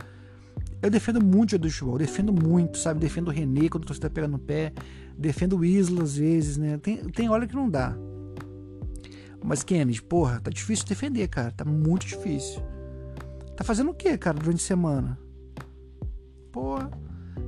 Eu 0.81 0.89
defendo 0.89 1.23
muito 1.23 1.55
o 1.55 1.59
de 1.59 1.69
futebol, 1.69 1.97
defendo 1.97 2.33
muito, 2.33 2.77
sabe? 2.77 2.99
Defendo 2.99 3.27
o 3.27 3.31
René 3.31 3.69
quando 3.69 3.87
você 3.87 3.93
está 3.93 4.09
pegando 4.09 4.31
no 4.31 4.39
pé, 4.39 4.73
defendo 5.17 5.57
o 5.57 5.65
Isla 5.65 6.03
às 6.03 6.15
vezes, 6.15 6.57
né? 6.57 6.77
Tem, 6.77 6.97
tem 7.09 7.29
hora 7.29 7.45
que 7.45 7.55
não 7.55 7.69
dá. 7.69 7.95
Mas 9.43 9.63
Kennedy, 9.63 10.01
porra, 10.01 10.39
tá 10.39 10.49
difícil 10.49 10.85
defender, 10.85 11.27
cara, 11.27 11.51
tá 11.51 11.63
muito 11.63 12.05
difícil. 12.05 12.61
Tá 13.55 13.63
fazendo 13.63 13.91
o 13.91 13.93
que, 13.93 14.17
cara, 14.17 14.39
durante 14.39 14.63
a 14.63 14.67
semana? 14.67 15.19
Porra. 16.51 16.89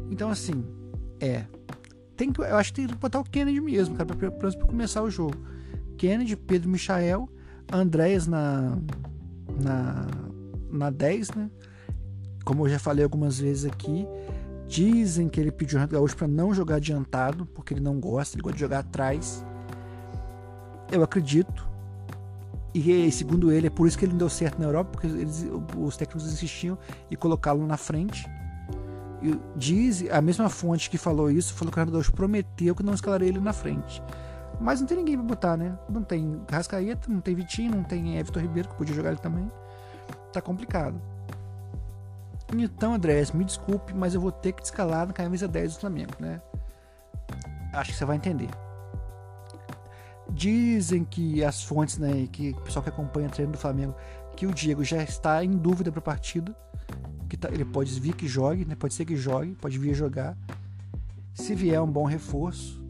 Então, 0.10 0.30
assim, 0.30 0.64
é. 1.22 1.46
Tem 2.18 2.32
que, 2.32 2.42
eu 2.42 2.58
acho 2.58 2.74
que 2.74 2.82
tem 2.82 2.88
que 2.88 2.96
botar 2.96 3.20
o 3.20 3.24
Kennedy 3.24 3.62
mesmo, 3.62 3.96
cara, 3.96 4.14
pra, 4.14 4.32
pra, 4.32 4.52
começar 4.66 5.02
o 5.02 5.10
jogo. 5.10 5.36
Kennedy, 5.98 6.36
Pedro 6.36 6.70
Michael, 6.70 7.30
Andréas 7.72 8.28
na, 8.28 8.78
na, 9.62 10.08
na 10.70 10.90
10, 10.90 11.32
né? 11.32 11.50
Como 12.44 12.66
eu 12.66 12.70
já 12.70 12.80
falei 12.80 13.04
algumas 13.04 13.40
vezes 13.40 13.66
aqui, 13.66 14.08
dizem 14.68 15.30
que 15.30 15.40
ele 15.40 15.52
pediu 15.52 15.78
o 15.78 15.80
Renato 15.80 15.94
Gaúcho 15.94 16.18
para 16.18 16.28
não 16.28 16.54
jogar 16.54 16.76
adiantado, 16.76 17.46
porque 17.46 17.74
ele 17.74 17.82
não 17.82 18.00
gosta, 18.00 18.36
ele 18.36 18.42
gosta 18.42 18.56
de 18.56 18.62
jogar 18.62 18.80
atrás. 18.80 19.46
Eu 20.92 21.04
acredito, 21.04 21.70
e 22.74 23.12
segundo 23.12 23.52
ele, 23.52 23.68
é 23.68 23.70
por 23.70 23.88
isso 23.88 23.98
que 23.98 24.06
ele 24.06 24.14
não 24.14 24.20
deu 24.20 24.30
certo 24.30 24.60
na 24.60 24.66
Europa, 24.66 24.92
porque 24.92 25.08
eles, 25.08 25.46
os 25.78 25.98
técnicos 25.98 26.32
insistiam 26.32 26.78
em 27.10 27.16
colocá-lo 27.16 27.66
na 27.68 27.78
frente. 27.78 28.26
E 29.22 29.40
diz 29.56 30.10
a 30.10 30.22
mesma 30.22 30.50
fonte 30.50 30.90
que 30.90 30.98
falou 30.98 31.30
isso, 31.30 31.54
falou 31.54 31.72
que 31.72 31.80
o 31.80 31.86
Renato 31.86 32.12
prometeu 32.12 32.76
que 32.76 32.84
não 32.84 32.94
escalaria 32.94 33.30
ele 33.30 33.40
na 33.40 33.54
frente. 33.54 34.02
Mas 34.60 34.80
não 34.80 34.88
tem 34.88 34.98
ninguém 34.98 35.18
pra 35.18 35.26
botar, 35.26 35.58
né? 35.58 35.78
Não 35.90 36.04
tem 36.04 36.42
Rascaeta, 36.50 37.12
não 37.12 37.20
tem 37.20 37.36
Vitinho, 37.36 37.72
não 37.72 37.84
tem 37.84 38.18
Everton 38.18 38.40
Ribeiro, 38.40 38.70
que 38.70 38.76
podia 38.76 38.96
jogar 38.96 39.10
ele 39.10 39.20
também. 39.20 39.52
Tá 40.32 40.42
complicado. 40.42 41.02
Então, 42.54 42.94
Andrés, 42.94 43.32
me 43.32 43.44
desculpe, 43.44 43.94
mas 43.94 44.14
eu 44.14 44.22
vou 44.22 44.32
ter 44.32 44.52
que 44.52 44.64
escalar 44.64 45.08
na 45.08 45.14
camisa 45.14 45.48
10 45.48 45.76
do 45.76 45.80
Flamengo, 45.80 46.14
né? 46.20 46.42
Acho 47.74 47.92
que 47.92 47.98
você 47.98 48.06
vai 48.06 48.18
entender. 48.18 48.50
Dizem 50.30 51.04
que 51.04 51.44
as 51.44 51.64
fontes, 51.64 51.98
né, 51.98 52.28
que 52.32 52.52
o 52.52 52.62
pessoal 52.62 52.84
que 52.84 52.90
acompanha 52.90 53.28
o 53.28 53.32
treino 53.32 53.52
do 53.52 53.58
Flamengo, 53.58 53.96
que 54.36 54.46
o 54.46 54.54
Diego 54.54 54.84
já 54.84 55.02
está 55.02 55.44
em 55.44 55.52
dúvida 55.52 55.92
para 55.92 56.00
a 56.00 56.04
partida, 56.04 56.56
que 57.32 57.38
tá, 57.38 57.48
ele 57.50 57.64
pode 57.64 57.98
vir 57.98 58.14
que 58.14 58.28
jogue, 58.28 58.66
né, 58.66 58.76
pode 58.76 58.94
ser 58.94 59.06
que 59.06 59.16
jogue, 59.16 59.56
pode 59.56 59.80
vir 59.80 59.94
jogar. 59.94 60.38
Se 61.34 61.56
vier 61.56 61.82
um 61.82 61.90
bom 61.90 62.04
reforço, 62.04 62.84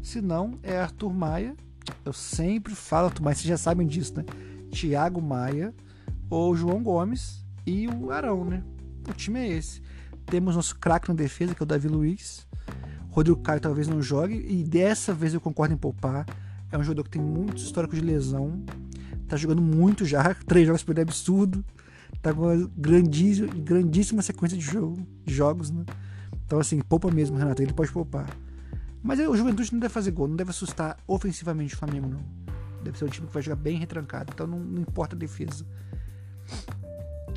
se 0.00 0.20
não 0.20 0.56
é 0.62 0.78
Arthur 0.78 1.12
Maia. 1.12 1.56
Eu 2.04 2.12
sempre 2.12 2.72
falo 2.72 3.06
Arthur 3.06 3.24
Maia, 3.24 3.34
vocês 3.34 3.48
já 3.48 3.56
sabem 3.56 3.88
disso, 3.88 4.14
né? 4.16 4.24
Thiago 4.70 5.20
Maia 5.20 5.74
ou 6.30 6.54
João 6.54 6.80
Gomes 6.84 7.44
e 7.66 7.88
o 7.88 8.12
Arão, 8.12 8.44
né? 8.44 8.62
O 9.08 9.12
time 9.12 9.40
é 9.40 9.48
esse. 9.48 9.82
Temos 10.24 10.54
nosso 10.54 10.78
craque 10.78 11.08
na 11.08 11.14
defesa, 11.14 11.52
que 11.52 11.60
é 11.60 11.64
o 11.64 11.66
Davi 11.66 11.88
Luiz. 11.88 12.46
Rodrigo 13.08 13.40
Caio 13.40 13.60
talvez 13.60 13.88
não 13.88 14.00
jogue 14.00 14.36
e 14.48 14.62
dessa 14.62 15.12
vez 15.12 15.34
eu 15.34 15.40
concordo 15.40 15.74
em 15.74 15.76
poupar. 15.76 16.24
É 16.70 16.78
um 16.78 16.82
jogador 16.84 17.02
que 17.02 17.10
tem 17.10 17.20
muito 17.22 17.56
histórico 17.56 17.96
de 17.96 18.02
lesão. 18.02 18.62
Tá 19.26 19.36
jogando 19.36 19.60
muito 19.60 20.04
já. 20.04 20.32
Três 20.46 20.64
jogos 20.64 20.84
por 20.84 20.92
ele 20.92 21.00
é 21.00 21.02
absurdo. 21.02 21.64
Tá 22.22 22.34
com 22.34 22.42
uma 22.42 22.70
grandíssima, 22.76 24.20
sequência 24.20 24.56
de, 24.56 24.64
jogo, 24.64 25.06
de 25.24 25.32
jogos, 25.32 25.70
né? 25.70 25.84
Então, 26.44 26.58
assim, 26.58 26.80
poupa 26.80 27.10
mesmo, 27.10 27.36
Renato. 27.36 27.62
Ele 27.62 27.72
pode 27.72 27.90
poupar. 27.90 28.28
Mas 29.02 29.18
o 29.20 29.36
Juventude 29.36 29.72
não 29.72 29.80
deve 29.80 29.92
fazer 29.92 30.10
gol, 30.10 30.28
não 30.28 30.36
deve 30.36 30.50
assustar 30.50 30.98
ofensivamente 31.06 31.74
o 31.74 31.78
Flamengo, 31.78 32.08
não. 32.08 32.20
Deve 32.82 32.98
ser 32.98 33.04
um 33.04 33.08
time 33.08 33.26
que 33.26 33.32
vai 33.32 33.42
jogar 33.42 33.56
bem 33.56 33.78
retrancado. 33.78 34.32
Então 34.34 34.46
não, 34.46 34.58
não 34.58 34.82
importa 34.82 35.16
a 35.16 35.18
defesa. 35.18 35.64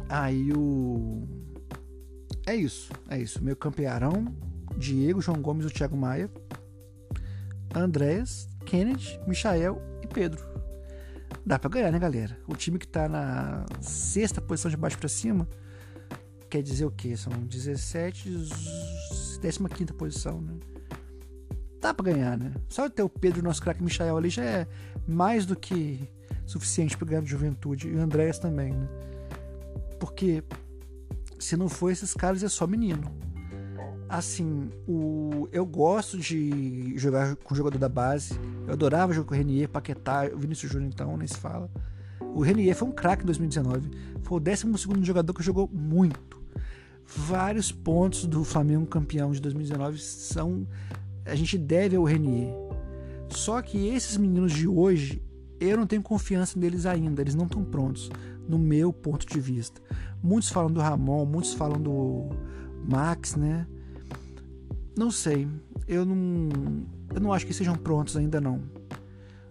Aí 0.09 0.51
o. 0.53 1.27
É 2.45 2.55
isso. 2.55 2.91
É 3.09 3.19
isso. 3.19 3.43
Meu 3.43 3.55
campearão. 3.55 4.25
Diego, 4.77 5.21
João 5.21 5.41
Gomes 5.41 5.65
o 5.65 5.69
Thiago 5.69 5.95
Maia. 5.95 6.29
Andréas, 7.73 8.49
Kennedy, 8.65 9.19
Michael 9.27 9.81
e 10.01 10.07
Pedro. 10.07 10.52
Dá 11.45 11.59
pra 11.59 11.69
ganhar, 11.69 11.91
né, 11.91 11.99
galera? 11.99 12.37
O 12.47 12.55
time 12.55 12.79
que 12.79 12.87
tá 12.87 13.09
na 13.09 13.65
sexta 13.81 14.41
posição 14.41 14.71
de 14.71 14.77
baixo 14.77 14.97
para 14.97 15.09
cima 15.09 15.47
quer 16.49 16.61
dizer 16.61 16.85
o 16.85 16.91
quê? 16.91 17.17
São 17.17 17.33
17, 17.33 18.29
15 18.29 19.93
posição, 19.93 20.39
né? 20.41 20.53
Dá 21.81 21.93
pra 21.93 22.13
ganhar, 22.13 22.37
né? 22.37 22.53
Só 22.69 22.89
ter 22.89 23.03
o 23.03 23.09
Pedro, 23.09 23.43
nosso 23.43 23.61
craque 23.61 23.83
Michael 23.83 24.15
ali 24.15 24.29
já 24.29 24.43
é 24.43 24.67
mais 25.05 25.45
do 25.45 25.55
que 25.55 26.09
suficiente 26.45 26.95
para 26.95 27.07
ganhar 27.07 27.21
de 27.21 27.29
juventude. 27.29 27.89
E 27.89 27.95
o 27.95 27.99
Andréas 27.99 28.39
também, 28.39 28.73
né? 28.73 28.87
Porque 29.99 30.43
se 31.39 31.57
não 31.57 31.67
for 31.67 31.91
esses 31.91 32.13
caras, 32.13 32.41
é 32.41 32.47
só 32.47 32.65
menino 32.65 33.32
assim, 34.17 34.69
o, 34.87 35.47
eu 35.51 35.65
gosto 35.65 36.17
de 36.19 36.97
jogar 36.97 37.35
com 37.37 37.53
o 37.53 37.57
jogador 37.57 37.79
da 37.79 37.89
base. 37.89 38.39
Eu 38.67 38.73
adorava 38.73 39.11
jogar 39.11 39.27
com 39.27 39.33
o 39.33 39.37
Renier, 39.37 39.67
Paquetá, 39.67 40.29
o 40.31 40.37
Vinícius 40.37 40.71
Júnior 40.71 40.91
então, 40.93 41.17
nem 41.17 41.27
se 41.27 41.37
fala. 41.37 41.69
O 42.19 42.41
Renier 42.41 42.75
foi 42.75 42.87
um 42.87 42.91
craque 42.91 43.23
em 43.23 43.25
2019. 43.25 43.89
Foi 44.21 44.37
o 44.37 44.39
12 44.39 44.65
jogador 45.01 45.33
que 45.33 45.41
jogou 45.41 45.67
muito. 45.71 46.41
Vários 47.05 47.71
pontos 47.71 48.25
do 48.25 48.43
Flamengo 48.43 48.85
campeão 48.85 49.31
de 49.31 49.41
2019 49.41 49.99
são. 49.99 50.67
A 51.25 51.35
gente 51.35 51.57
deve 51.57 51.95
ao 51.95 52.03
Renier. 52.03 52.53
Só 53.29 53.61
que 53.63 53.87
esses 53.87 54.15
meninos 54.17 54.53
de 54.53 54.67
hoje, 54.67 55.23
eu 55.59 55.75
não 55.75 55.87
tenho 55.87 56.03
confiança 56.03 56.59
neles 56.59 56.85
ainda. 56.85 57.21
Eles 57.21 57.33
não 57.33 57.45
estão 57.45 57.63
prontos, 57.63 58.11
no 58.47 58.59
meu 58.59 58.93
ponto 58.93 59.25
de 59.25 59.39
vista. 59.39 59.81
Muitos 60.21 60.49
falam 60.49 60.71
do 60.71 60.79
Ramon, 60.79 61.25
muitos 61.25 61.53
falam 61.53 61.81
do 61.81 62.29
Max, 62.87 63.35
né? 63.35 63.65
Não 64.97 65.09
sei. 65.09 65.47
Eu 65.87 66.05
não, 66.05 66.49
eu 67.13 67.19
não 67.19 67.33
acho 67.33 67.45
que 67.45 67.53
sejam 67.53 67.75
prontos 67.75 68.15
ainda 68.15 68.39
não. 68.39 68.61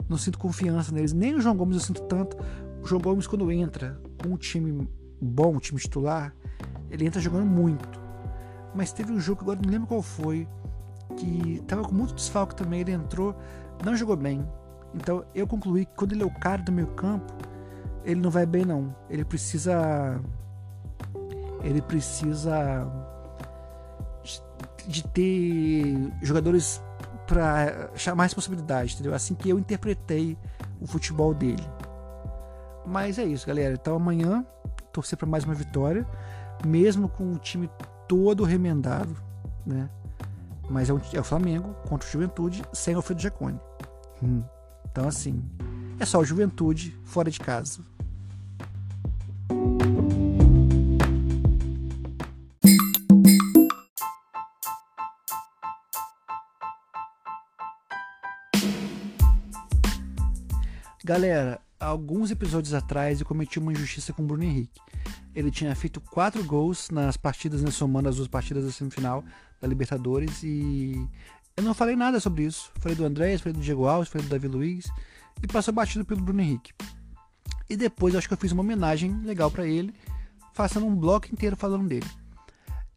Não 0.09 0.17
sinto 0.17 0.39
confiança 0.39 0.93
neles. 0.93 1.13
Nem 1.13 1.35
o 1.35 1.41
João 1.41 1.57
Gomes 1.57 1.77
eu 1.77 1.83
sinto 1.83 2.03
tanto. 2.03 2.37
O 2.83 2.87
João 2.87 3.01
Gomes 3.01 3.27
quando 3.27 3.51
entra 3.51 4.01
com 4.23 4.31
um 4.31 4.37
time 4.37 4.89
bom, 5.21 5.57
um 5.57 5.59
time 5.59 5.81
titular, 5.81 6.35
ele 6.91 7.07
entra 7.07 7.21
jogando 7.21 7.47
muito. 7.47 8.01
Mas 8.75 8.93
teve 8.93 9.13
um 9.13 9.21
jogo 9.21 9.43
agora 9.43 9.61
não 9.63 9.71
lembro 9.71 9.87
qual 9.87 10.03
foi, 10.03 10.49
que 11.17 11.63
tava 11.67 11.83
com 11.83 11.95
muito 11.95 12.15
desfalque 12.15 12.57
também, 12.57 12.81
ele 12.81 12.93
entrou, 12.93 13.37
não 13.85 13.97
jogou 13.97 14.17
bem. 14.17 14.47
Então 14.95 15.25
eu 15.35 15.47
concluí 15.47 15.87
que 15.87 15.95
quando 15.95 16.13
ele 16.13 16.23
é 16.23 16.27
o 16.27 16.31
cara 16.31 16.63
do 16.63 16.73
meio 16.73 16.89
campo, 16.89 17.33
ele 18.05 18.21
não 18.21 18.31
vai 18.31 18.47
bem 18.47 18.65
não. 18.65 18.95
Ele 19.09 19.25
precisa 19.25 20.21
ele 21.63 21.81
precisa 21.81 22.87
de 24.87 25.03
ter 25.09 26.13
jogadores 26.23 26.83
para 27.27 27.91
chamar 27.95 28.25
responsabilidade, 28.25 28.95
entendeu? 28.95 29.15
Assim 29.15 29.35
que 29.35 29.49
eu 29.49 29.59
interpretei 29.59 30.37
o 30.81 30.87
futebol 30.87 31.33
dele. 31.33 31.63
Mas 32.87 33.19
é 33.19 33.25
isso, 33.25 33.47
galera. 33.47 33.75
Então 33.75 33.95
amanhã 33.95 34.45
torcer 34.93 35.17
para 35.17 35.27
mais 35.27 35.45
uma 35.45 35.55
vitória, 35.55 36.07
mesmo 36.67 37.09
com 37.09 37.33
o 37.33 37.39
time 37.39 37.71
todo 38.07 38.45
remendado, 38.45 39.17
né? 39.65 39.89
Mas 40.69 40.91
é 40.91 40.93
o, 40.93 41.01
é 41.15 41.21
o 41.21 41.25
Flamengo 41.25 41.75
contra 41.89 42.07
o 42.07 42.11
Juventude 42.11 42.63
sem 42.73 42.95
Alfredo 42.95 43.23
Jacone. 43.23 43.61
Hum. 44.23 44.43
Então 44.91 45.09
assim, 45.09 45.43
é 45.99 46.05
só 46.05 46.19
o 46.19 46.25
Juventude 46.25 46.99
fora 47.05 47.31
de 47.31 47.41
casa. 47.41 47.81
Galera, 61.05 61.61
alguns 61.81 62.31
episódios 62.31 62.73
atrás 62.75 63.19
eu 63.19 63.27
cometi 63.27 63.59
uma 63.59 63.73
injustiça 63.73 64.13
com 64.13 64.23
o 64.23 64.27
Bruno 64.27 64.45
Henrique. 64.45 64.81
Ele 65.35 65.51
tinha 65.51 65.75
feito 65.75 66.01
quatro 66.01 66.45
gols 66.45 66.91
nas 66.91 67.17
partidas, 67.17 67.61
né, 67.61 67.73
somando 67.73 68.09
as 68.09 68.17
duas 68.17 68.29
partidas 68.29 68.65
da 68.65 68.71
semifinal 68.71 69.25
da 69.61 69.67
Libertadores 69.67 70.45
e 70.45 71.05
eu 71.57 71.65
não 71.65 71.75
falei 71.75 71.97
nada 71.97 72.21
sobre 72.21 72.45
isso. 72.45 72.71
Falei 72.77 72.97
do 72.97 73.05
Andrés, 73.05 73.41
falei 73.41 73.53
do 73.53 73.61
Diego 73.61 73.87
Alves, 73.87 74.09
falei 74.09 74.27
do 74.27 74.31
Davi 74.31 74.47
Luiz 74.47 74.87
e 75.43 75.47
passou 75.49 75.75
batido 75.75 76.05
pelo 76.05 76.23
Bruno 76.23 76.41
Henrique. 76.41 76.73
E 77.69 77.77
depois 77.77 78.15
acho 78.15 78.29
que 78.29 78.35
eu 78.35 78.39
fiz 78.39 78.53
uma 78.53 78.63
homenagem 78.63 79.21
legal 79.23 79.51
para 79.51 79.67
ele, 79.67 79.93
fazendo 80.55 80.87
um 80.87 80.95
bloco 80.95 81.27
inteiro 81.33 81.57
falando 81.57 81.89
dele. 81.89 82.07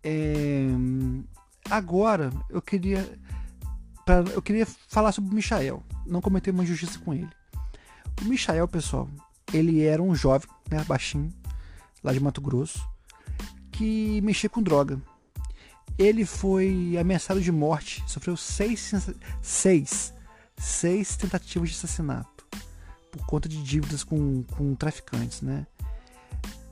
É... 0.04 0.68
Agora 1.72 2.32
eu 2.52 2.62
queria 2.62 3.18
pra... 4.06 4.20
eu 4.32 4.44
queria 4.44 4.68
falar 4.88 5.12
sobre 5.12 5.32
o 5.32 5.34
Michael, 5.34 5.84
não 6.06 6.22
cometer 6.22 6.52
uma 6.52 6.64
injustiça 6.64 7.00
com 7.00 7.12
ele. 7.12 7.30
O 8.22 8.26
Michael, 8.26 8.68
pessoal, 8.68 9.10
ele 9.54 9.84
era 9.84 10.02
um 10.02 10.16
jovem, 10.16 10.50
né, 10.70 10.84
baixinho, 10.86 11.34
lá 12.04 12.14
de 12.14 12.20
Mato 12.20 12.42
Grosso, 12.42 12.88
que 13.72 14.22
mexia 14.22 14.50
com 14.50 14.62
droga. 14.62 15.00
Ele 15.98 16.26
foi 16.26 16.98
ameaçado 17.00 17.42
de 17.42 17.52
morte, 17.52 18.04
sofreu 18.08 18.36
seis, 18.36 18.92
seis, 19.42 20.14
seis 20.58 21.16
tentativas 21.16 21.70
de 21.70 21.76
assassinato 21.76 22.46
por 23.12 23.26
conta 23.26 23.48
de 23.48 23.62
dívidas 23.64 24.04
com, 24.04 24.44
com 24.44 24.76
traficantes, 24.76 25.42
né? 25.42 25.66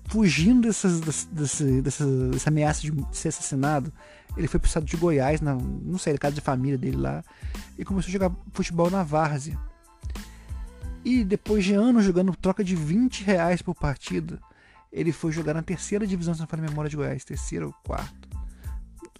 Fugindo 0.06 0.68
dessas, 0.68 1.00
dessa, 1.00 1.66
dessa, 1.82 2.06
dessa 2.06 2.50
ameaça 2.50 2.82
de 2.82 2.92
ser 3.12 3.30
assassinado, 3.30 3.92
ele 4.36 4.48
foi 4.48 4.60
pro 4.60 4.68
estado 4.68 4.86
de 4.86 4.98
Goiás, 4.98 5.40
na, 5.40 5.56
não 5.56 5.98
sei, 5.98 6.18
casa 6.18 6.36
de 6.36 6.42
família 6.42 6.78
dele 6.78 6.98
lá, 6.98 7.24
e 7.78 7.86
começou 7.86 8.10
a 8.10 8.12
jogar 8.12 8.32
futebol 8.52 8.90
na 8.90 9.04
várzea 9.04 9.58
e 11.04 11.24
depois 11.24 11.66
de 11.66 11.74
anos 11.74 12.06
jogando 12.06 12.36
troca 12.36 12.64
de 12.64 12.76
20 12.76 13.24
reais 13.24 13.62
por 13.62 13.76
partida, 13.76 14.40
ele 14.92 15.12
foi 15.12 15.32
jogar 15.32 15.54
na 15.54 15.64
terceira 15.64 16.06
divisão, 16.06 16.34
se 16.34 16.40
não 16.40 16.48
for 16.48 16.60
memória 16.60 16.90
de 16.90 16.96
Goiás, 16.96 17.26
terceira 17.26 17.66
ou 17.66 17.74
quarta. 17.84 18.30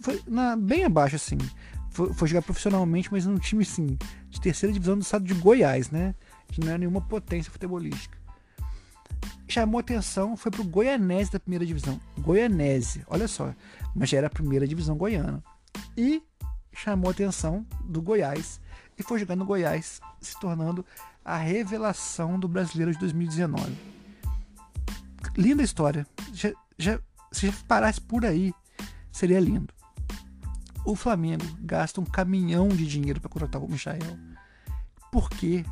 Foi 0.00 0.22
na, 0.26 0.56
bem 0.56 0.84
abaixo, 0.84 1.16
assim. 1.16 1.38
Foi, 1.90 2.12
foi, 2.12 2.28
jogar 2.28 2.42
profissionalmente, 2.42 3.08
mas 3.12 3.26
num 3.26 3.38
time, 3.38 3.62
assim, 3.62 3.98
de 4.30 4.40
terceira 4.40 4.72
divisão 4.72 4.96
do 4.96 5.02
estado 5.02 5.24
de 5.24 5.34
Goiás, 5.34 5.90
né? 5.90 6.14
Que 6.48 6.60
não 6.60 6.72
é 6.72 6.78
nenhuma 6.78 7.00
potência 7.00 7.50
futebolística. 7.50 8.16
Chamou 9.46 9.78
atenção, 9.78 10.36
foi 10.36 10.50
pro 10.50 10.64
Goianese 10.64 11.32
da 11.32 11.40
primeira 11.40 11.66
divisão. 11.66 12.00
Goianese, 12.18 13.04
olha 13.06 13.28
só. 13.28 13.54
Mas 13.94 14.08
já 14.08 14.18
era 14.18 14.26
a 14.26 14.30
primeira 14.30 14.66
divisão 14.66 14.96
goiana. 14.96 15.42
E 15.96 16.22
chamou 16.72 17.10
atenção 17.10 17.64
do 17.84 18.00
Goiás. 18.00 18.60
E 18.98 19.02
foi 19.02 19.18
jogar 19.18 19.36
no 19.36 19.44
Goiás, 19.44 20.00
se 20.20 20.38
tornando 20.40 20.84
a 21.24 21.36
revelação 21.36 22.38
do 22.38 22.46
brasileiro 22.46 22.92
de 22.92 22.98
2019. 22.98 23.72
Linda 25.36 25.62
história. 25.62 26.06
Já, 26.32 26.52
já, 26.78 27.00
se 27.32 27.46
já 27.46 27.52
parasse 27.66 28.00
por 28.00 28.24
aí, 28.24 28.52
seria 29.10 29.40
lindo. 29.40 29.72
O 30.84 30.94
Flamengo 30.94 31.44
gasta 31.60 32.00
um 32.00 32.04
caminhão 32.04 32.68
de 32.68 32.86
dinheiro 32.86 33.20
para 33.20 33.30
contratar 33.30 33.62
o 33.62 33.68
Michael. 33.68 34.18
Porque 35.10 35.64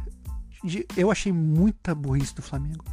eu 0.97 1.11
achei 1.11 1.33
muita 1.33 1.95
burrice 1.95 2.35
do 2.35 2.43
Flamengo. 2.43 2.85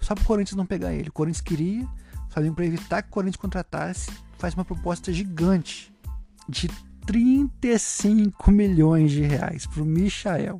Só 0.00 0.14
para 0.14 0.22
o 0.24 0.26
Corinthians 0.26 0.56
não 0.56 0.66
pegar 0.66 0.92
ele. 0.92 1.08
O 1.08 1.12
Corinthians 1.12 1.40
queria, 1.40 1.84
o 1.84 2.32
Flamengo 2.32 2.56
para 2.56 2.66
evitar 2.66 3.02
que 3.02 3.08
o 3.08 3.12
Corinthians 3.12 3.40
contratasse, 3.40 4.10
faz 4.38 4.54
uma 4.54 4.64
proposta 4.64 5.12
gigante 5.12 5.92
de 6.48 6.68
35 7.06 8.50
milhões 8.50 9.10
de 9.12 9.22
reais 9.22 9.66
para 9.66 9.82
o 9.82 9.86
Michael. 9.86 10.58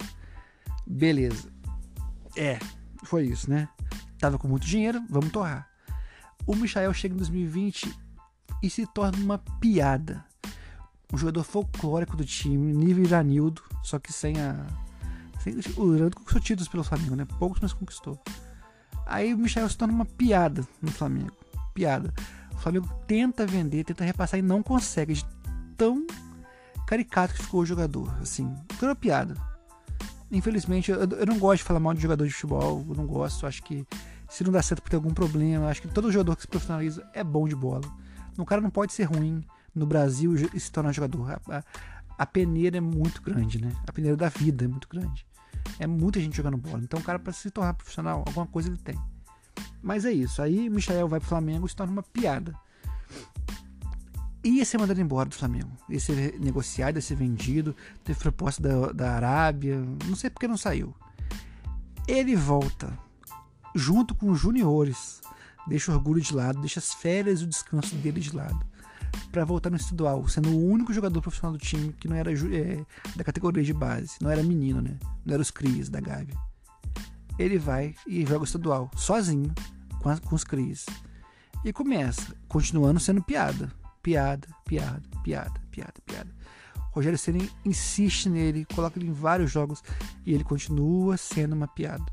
Beleza. 0.88 1.52
É, 2.34 2.58
foi 3.04 3.26
isso, 3.26 3.50
né? 3.50 3.68
Tava 4.18 4.38
com 4.38 4.48
muito 4.48 4.66
dinheiro, 4.66 5.02
vamos 5.10 5.30
torrar. 5.30 5.68
O 6.46 6.56
Michael 6.56 6.94
chega 6.94 7.14
em 7.14 7.18
2020 7.18 7.94
e 8.62 8.70
se 8.70 8.86
torna 8.86 9.18
uma 9.18 9.38
piada. 9.60 10.24
Um 11.12 11.18
jogador 11.18 11.44
folclórico 11.44 12.16
do 12.16 12.24
time, 12.24 12.72
nível 12.72 13.04
Iranildo, 13.04 13.62
só 13.82 13.98
que 13.98 14.12
sem 14.12 14.40
a. 14.40 14.66
Sem, 15.40 15.54
o 15.76 15.88
Iranildo 15.90 16.16
conquistou 16.16 16.40
títulos 16.40 16.68
pelo 16.68 16.84
Flamengo, 16.84 17.16
né? 17.16 17.26
Poucos, 17.38 17.60
mas 17.60 17.72
conquistou. 17.72 18.18
Aí 19.06 19.32
o 19.34 19.38
Michael 19.38 19.68
se 19.68 19.76
torna 19.76 19.92
uma 19.92 20.06
piada 20.06 20.66
no 20.80 20.90
Flamengo. 20.90 21.36
Piada. 21.74 22.12
O 22.54 22.58
Flamengo 22.58 22.88
tenta 23.06 23.46
vender, 23.46 23.84
tenta 23.84 24.04
repassar 24.04 24.38
e 24.38 24.42
não 24.42 24.62
consegue. 24.62 25.14
De 25.14 25.24
tão 25.76 26.06
caricato 26.86 27.34
que 27.34 27.42
ficou 27.42 27.60
o 27.60 27.66
jogador. 27.66 28.14
Assim, 28.20 28.52
toda 28.78 28.94
piada 28.94 29.36
infelizmente, 30.30 30.90
eu, 30.90 31.00
eu, 31.00 31.26
não 31.26 31.38
gosto 31.38 31.58
de 31.58 31.64
falar 31.64 31.80
mal 31.80 31.94
de 31.94 32.00
jogador 32.00 32.26
de 32.26 32.32
futebol, 32.32 32.84
eu 32.88 32.94
não 32.94 33.06
gosto, 33.06 33.46
acho 33.46 33.62
que 33.62 33.86
se 34.28 34.44
não 34.44 34.52
dá 34.52 34.62
certo 34.62 34.82
por 34.82 34.90
ter 34.90 34.96
algum 34.96 35.12
problema, 35.12 35.68
acho 35.68 35.82
que 35.82 35.88
todo 35.88 36.12
jogador 36.12 36.36
que 36.36 36.42
se 36.42 36.48
profissionaliza 36.48 37.08
é 37.14 37.24
bom 37.24 37.48
de 37.48 37.56
bola. 37.56 37.84
Um 38.38 38.44
cara 38.44 38.60
não 38.60 38.70
pode 38.70 38.92
ser 38.92 39.04
ruim 39.04 39.44
no 39.74 39.86
Brasil 39.86 40.34
e 40.54 40.60
se 40.60 40.70
tornar 40.70 40.92
jogador. 40.92 41.30
A, 41.30 41.56
a, 41.56 41.62
a, 42.18 42.26
peneira 42.26 42.76
é 42.76 42.80
muito 42.80 43.20
grande, 43.20 43.60
né? 43.60 43.72
A 43.86 43.92
peneira 43.92 44.16
da 44.16 44.28
vida 44.28 44.64
é 44.64 44.68
muito 44.68 44.88
grande. 44.88 45.26
É 45.78 45.86
muita 45.86 46.20
gente 46.20 46.36
jogando 46.36 46.56
bola. 46.56 46.80
Então 46.82 47.00
o 47.00 47.02
cara, 47.02 47.18
para 47.18 47.32
se 47.32 47.50
tornar 47.50 47.74
profissional, 47.74 48.22
alguma 48.26 48.46
coisa 48.46 48.68
ele 48.68 48.78
tem. 48.78 48.96
Mas 49.82 50.04
é 50.04 50.12
isso. 50.12 50.40
Aí 50.40 50.70
Michael 50.70 51.08
vai 51.08 51.18
pro 51.18 51.28
Flamengo 51.28 51.66
e 51.66 51.68
se 51.68 51.74
torna 51.74 51.92
uma 51.92 52.02
piada 52.02 52.54
ia 54.42 54.64
ser 54.64 54.78
mandado 54.78 55.00
embora 55.00 55.28
do 55.28 55.34
Flamengo. 55.34 55.70
Ia 55.88 56.00
ser 56.00 56.38
negociado, 56.38 56.96
ia 56.96 57.02
ser 57.02 57.16
vendido. 57.16 57.74
Teve 58.04 58.18
proposta 58.18 58.62
da, 58.62 58.92
da 58.92 59.12
Arábia. 59.12 59.80
Não 60.06 60.14
sei 60.14 60.30
porque 60.30 60.48
não 60.48 60.56
saiu. 60.56 60.94
Ele 62.06 62.36
volta 62.36 62.96
junto 63.74 64.14
com 64.14 64.30
os 64.30 64.40
juniores. 64.40 65.20
Deixa 65.66 65.92
o 65.92 65.94
orgulho 65.94 66.20
de 66.20 66.34
lado, 66.34 66.60
deixa 66.60 66.78
as 66.78 66.94
férias 66.94 67.40
e 67.40 67.44
o 67.44 67.46
descanso 67.46 67.94
dele 67.96 68.20
de 68.20 68.34
lado. 68.34 68.58
para 69.30 69.44
voltar 69.44 69.70
no 69.70 69.76
estadual, 69.76 70.26
sendo 70.28 70.50
o 70.50 70.70
único 70.70 70.92
jogador 70.92 71.20
profissional 71.20 71.52
do 71.52 71.58
time 71.58 71.92
que 71.92 72.08
não 72.08 72.16
era 72.16 72.32
é, 72.32 72.84
da 73.16 73.24
categoria 73.24 73.62
de 73.62 73.74
base. 73.74 74.16
Não 74.20 74.30
era 74.30 74.42
menino, 74.42 74.80
né? 74.80 74.98
Não 75.24 75.34
era 75.34 75.42
os 75.42 75.50
Cris 75.50 75.88
da 75.88 76.00
Gávea. 76.00 76.34
Ele 77.38 77.58
vai 77.58 77.94
e 78.06 78.24
joga 78.24 78.40
o 78.40 78.44
estadual, 78.44 78.90
sozinho, 78.96 79.52
com, 80.00 80.16
com 80.18 80.34
os 80.34 80.44
Cris. 80.44 80.86
E 81.64 81.72
começa, 81.72 82.34
continuando 82.48 83.00
sendo 83.00 83.22
piada 83.22 83.70
piada, 84.08 84.48
piada, 84.64 85.02
piada, 85.22 85.60
piada, 85.70 85.94
piada. 86.06 86.30
Rogério 86.92 87.18
Ceni 87.18 87.50
insiste 87.62 88.30
nele, 88.30 88.64
coloca 88.74 88.98
ele 88.98 89.06
em 89.06 89.12
vários 89.12 89.50
jogos 89.50 89.82
e 90.24 90.32
ele 90.32 90.42
continua 90.42 91.18
sendo 91.18 91.52
uma 91.52 91.68
piada. 91.68 92.06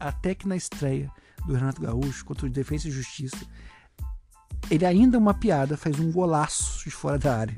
Até 0.00 0.34
que 0.34 0.48
na 0.48 0.56
estreia 0.56 1.12
do 1.46 1.52
Renato 1.52 1.82
Gaúcho 1.82 2.24
contra 2.24 2.46
o 2.46 2.50
Defesa 2.50 2.88
e 2.88 2.90
Justiça, 2.90 3.36
ele 4.70 4.86
ainda 4.86 5.18
é 5.18 5.20
uma 5.20 5.34
piada, 5.34 5.76
faz 5.76 6.00
um 6.00 6.10
golaço 6.10 6.82
de 6.84 6.90
fora 6.90 7.18
da 7.18 7.36
área. 7.36 7.56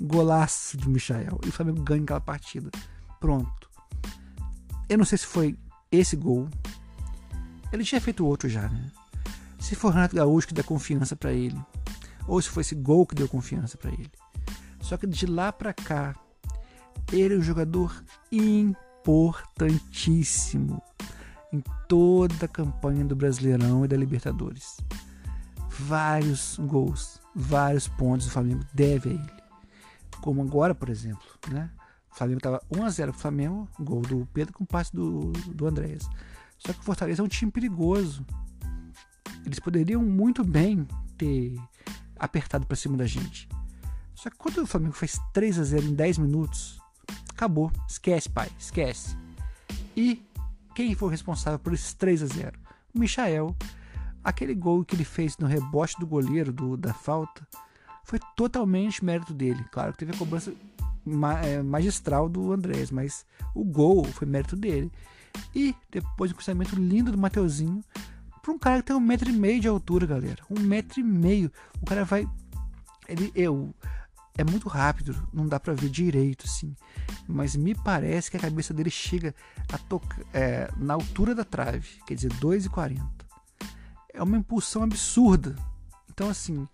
Um 0.00 0.06
golaço 0.06 0.76
de 0.76 0.88
Michael. 0.88 1.40
E 1.44 1.48
o 1.48 1.52
Flamengo 1.52 1.82
ganha 1.82 2.04
aquela 2.04 2.20
partida. 2.20 2.70
Pronto. 3.18 3.68
Eu 4.88 4.98
não 4.98 5.04
sei 5.04 5.18
se 5.18 5.26
foi 5.26 5.58
esse 5.90 6.14
gol. 6.14 6.48
Ele 7.72 7.82
tinha 7.82 8.00
feito 8.00 8.24
outro 8.24 8.48
já, 8.48 8.68
né? 8.68 8.92
Se 9.58 9.74
for 9.74 9.92
Renato 9.92 10.14
Gaúcho 10.14 10.46
que 10.46 10.54
dá 10.54 10.62
confiança 10.62 11.16
para 11.16 11.32
ele, 11.32 11.60
ou 12.26 12.40
se 12.40 12.48
foi 12.48 12.62
esse 12.62 12.74
gol 12.74 13.06
que 13.06 13.14
deu 13.14 13.28
confiança 13.28 13.78
para 13.78 13.92
ele. 13.92 14.10
Só 14.80 14.96
que 14.96 15.06
de 15.06 15.26
lá 15.26 15.52
para 15.52 15.72
cá, 15.72 16.16
ele 17.12 17.34
é 17.34 17.38
um 17.38 17.42
jogador 17.42 18.02
importantíssimo 18.30 20.82
em 21.52 21.62
toda 21.88 22.44
a 22.44 22.48
campanha 22.48 23.04
do 23.04 23.16
Brasileirão 23.16 23.84
e 23.84 23.88
da 23.88 23.96
Libertadores. 23.96 24.76
Vários 25.78 26.56
gols, 26.58 27.20
vários 27.34 27.88
pontos 27.88 28.26
o 28.26 28.30
Flamengo 28.30 28.64
deve 28.72 29.10
a 29.10 29.12
ele. 29.12 29.36
Como 30.20 30.42
agora, 30.42 30.74
por 30.74 30.88
exemplo, 30.88 31.26
né? 31.48 31.70
O 32.10 32.16
Flamengo 32.16 32.38
estava 32.38 32.62
1x0 32.72 33.10
pro 33.10 33.20
Flamengo, 33.20 33.68
gol 33.78 34.00
do 34.02 34.26
Pedro 34.32 34.54
com 34.54 34.64
passe 34.64 34.94
do, 34.94 35.32
do 35.32 35.66
Andréas. 35.66 36.08
Só 36.58 36.72
que 36.72 36.80
o 36.80 36.82
Fortaleza 36.82 37.20
é 37.20 37.24
um 37.24 37.28
time 37.28 37.52
perigoso. 37.52 38.24
Eles 39.44 39.60
poderiam 39.60 40.02
muito 40.02 40.42
bem 40.42 40.88
ter 41.18 41.54
apertado 42.18 42.66
para 42.66 42.76
cima 42.76 42.96
da 42.96 43.06
gente. 43.06 43.48
Só 44.14 44.30
que 44.30 44.36
quando 44.36 44.58
o 44.58 44.66
Flamengo 44.66 44.94
fez 44.94 45.20
3 45.32 45.58
a 45.58 45.64
0 45.64 45.86
em 45.86 45.94
10 45.94 46.18
minutos, 46.18 46.80
acabou. 47.30 47.70
Esquece, 47.88 48.28
pai, 48.28 48.50
esquece. 48.58 49.16
E 49.96 50.22
quem 50.74 50.94
foi 50.94 51.10
responsável 51.10 51.58
por 51.58 51.72
esses 51.72 51.92
3 51.94 52.22
a 52.22 52.26
0? 52.26 52.58
O 52.94 52.98
Michael. 52.98 53.54
Aquele 54.24 54.54
gol 54.54 54.84
que 54.84 54.96
ele 54.96 55.04
fez 55.04 55.38
no 55.38 55.46
rebote 55.46 55.94
do 56.00 56.06
goleiro 56.06 56.52
do, 56.52 56.76
da 56.76 56.92
falta 56.92 57.46
foi 58.02 58.18
totalmente 58.34 59.04
mérito 59.04 59.32
dele. 59.32 59.64
Claro 59.70 59.92
que 59.92 59.98
teve 59.98 60.12
a 60.12 60.18
cobrança 60.18 60.52
é, 61.44 61.62
magistral 61.62 62.28
do 62.28 62.52
Andrés, 62.52 62.90
mas 62.90 63.24
o 63.54 63.64
gol 63.64 64.04
foi 64.04 64.26
mérito 64.26 64.56
dele. 64.56 64.90
E 65.54 65.74
depois 65.90 66.32
um 66.32 66.34
cruzamento 66.34 66.74
lindo 66.74 67.12
do 67.12 67.18
Mateuzinho 67.18 67.84
para 68.46 68.54
um 68.54 68.58
cara 68.58 68.76
que 68.76 68.86
tem 68.86 68.96
um 68.96 69.00
metro 69.00 69.28
e 69.28 69.32
meio 69.32 69.60
de 69.60 69.66
altura, 69.66 70.06
galera. 70.06 70.40
Um 70.48 70.60
metro 70.60 71.00
e 71.00 71.02
meio. 71.02 71.50
O 71.82 71.84
cara 71.84 72.04
vai. 72.04 72.28
Ele, 73.08 73.32
eu, 73.34 73.74
é 74.38 74.44
muito 74.44 74.68
rápido, 74.68 75.16
não 75.32 75.48
dá 75.48 75.58
para 75.58 75.74
ver 75.74 75.90
direito, 75.90 76.46
assim. 76.46 76.72
Mas 77.26 77.56
me 77.56 77.74
parece 77.74 78.30
que 78.30 78.36
a 78.36 78.40
cabeça 78.40 78.72
dele 78.72 78.90
chega 78.90 79.34
a 79.72 79.78
tocar 79.78 80.20
é, 80.32 80.70
na 80.76 80.94
altura 80.94 81.34
da 81.34 81.42
trave, 81.42 81.88
quer 82.06 82.14
dizer, 82.14 82.32
2,40. 82.34 83.02
É 84.14 84.22
uma 84.22 84.36
impulsão 84.36 84.84
absurda. 84.84 85.56
Então, 86.08 86.28
assim, 86.28 86.68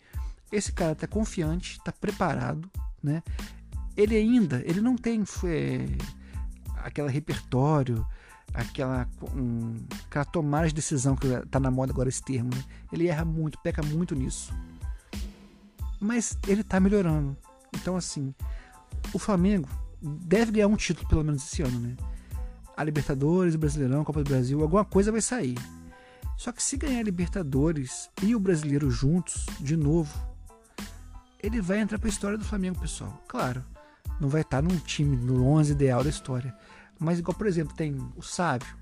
esse 0.53 0.73
cara 0.73 0.95
tá 0.95 1.07
confiante, 1.07 1.81
tá 1.83 1.91
preparado, 1.91 2.71
né? 3.03 3.23
Ele 3.97 4.15
ainda, 4.15 4.63
ele 4.67 4.83
não 4.83 4.95
tem 4.97 5.25
é, 5.45 5.87
aquele 6.85 7.09
repertório, 7.09 8.07
aquela, 8.55 9.09
um, 9.35 9.77
aquela 10.07 10.25
tomada 10.25 10.69
de 10.69 10.75
decisão 10.75 11.17
que 11.17 11.29
tá 11.51 11.59
na 11.59 11.71
moda 11.71 11.93
agora 11.93 12.09
esse 12.09 12.23
termo, 12.23 12.51
né? 12.55 12.63
Ele 12.93 13.09
erra 13.09 13.25
muito, 13.25 13.59
peca 13.59 13.83
muito 13.83 14.15
nisso. 14.15 14.53
Mas 16.01 16.37
ele 16.47 16.63
tá 16.63 16.81
melhorando. 16.81 17.37
Então, 17.75 17.97
assim, 17.97 18.35
o 19.13 19.19
Flamengo 19.19 19.69
deve 20.01 20.53
ganhar 20.53 20.67
um 20.67 20.77
título 20.77 21.09
pelo 21.09 21.25
menos 21.25 21.43
esse 21.43 21.63
ano, 21.63 21.79
né? 21.79 21.97
A 22.77 22.85
Libertadores, 22.85 23.55
o 23.55 23.59
Brasileirão, 23.59 24.03
a 24.03 24.05
Copa 24.05 24.23
do 24.23 24.29
Brasil, 24.29 24.61
alguma 24.61 24.85
coisa 24.85 25.13
vai 25.13 25.21
sair. 25.21 25.57
Só 26.37 26.51
que 26.51 26.63
se 26.63 26.77
ganhar 26.77 27.01
a 27.01 27.05
Libertadores 27.05 28.11
e 28.23 28.35
o 28.35 28.41
Brasileiro 28.41 28.91
juntos, 28.91 29.47
de 29.61 29.77
novo, 29.77 30.13
ele 31.43 31.61
vai 31.61 31.81
entrar 31.81 31.99
para 31.99 32.09
a 32.09 32.11
história 32.11 32.39
do 32.39 32.45
Flamengo, 32.45 32.81
pessoal. 32.81 33.23
Claro, 33.29 33.65
não 34.21 34.29
vai 34.29 34.41
estar 34.41 34.63
num 34.63 34.77
time, 34.79 35.17
no 35.17 35.47
11 35.47 35.73
ideal 35.73 36.03
da 36.03 36.11
história. 36.11 36.55
Mas 37.03 37.19
igual, 37.19 37.37
por 37.37 37.47
exemplo, 37.47 37.75
tem 37.75 37.97
o 38.17 38.23
Sábio, 38.23 38.77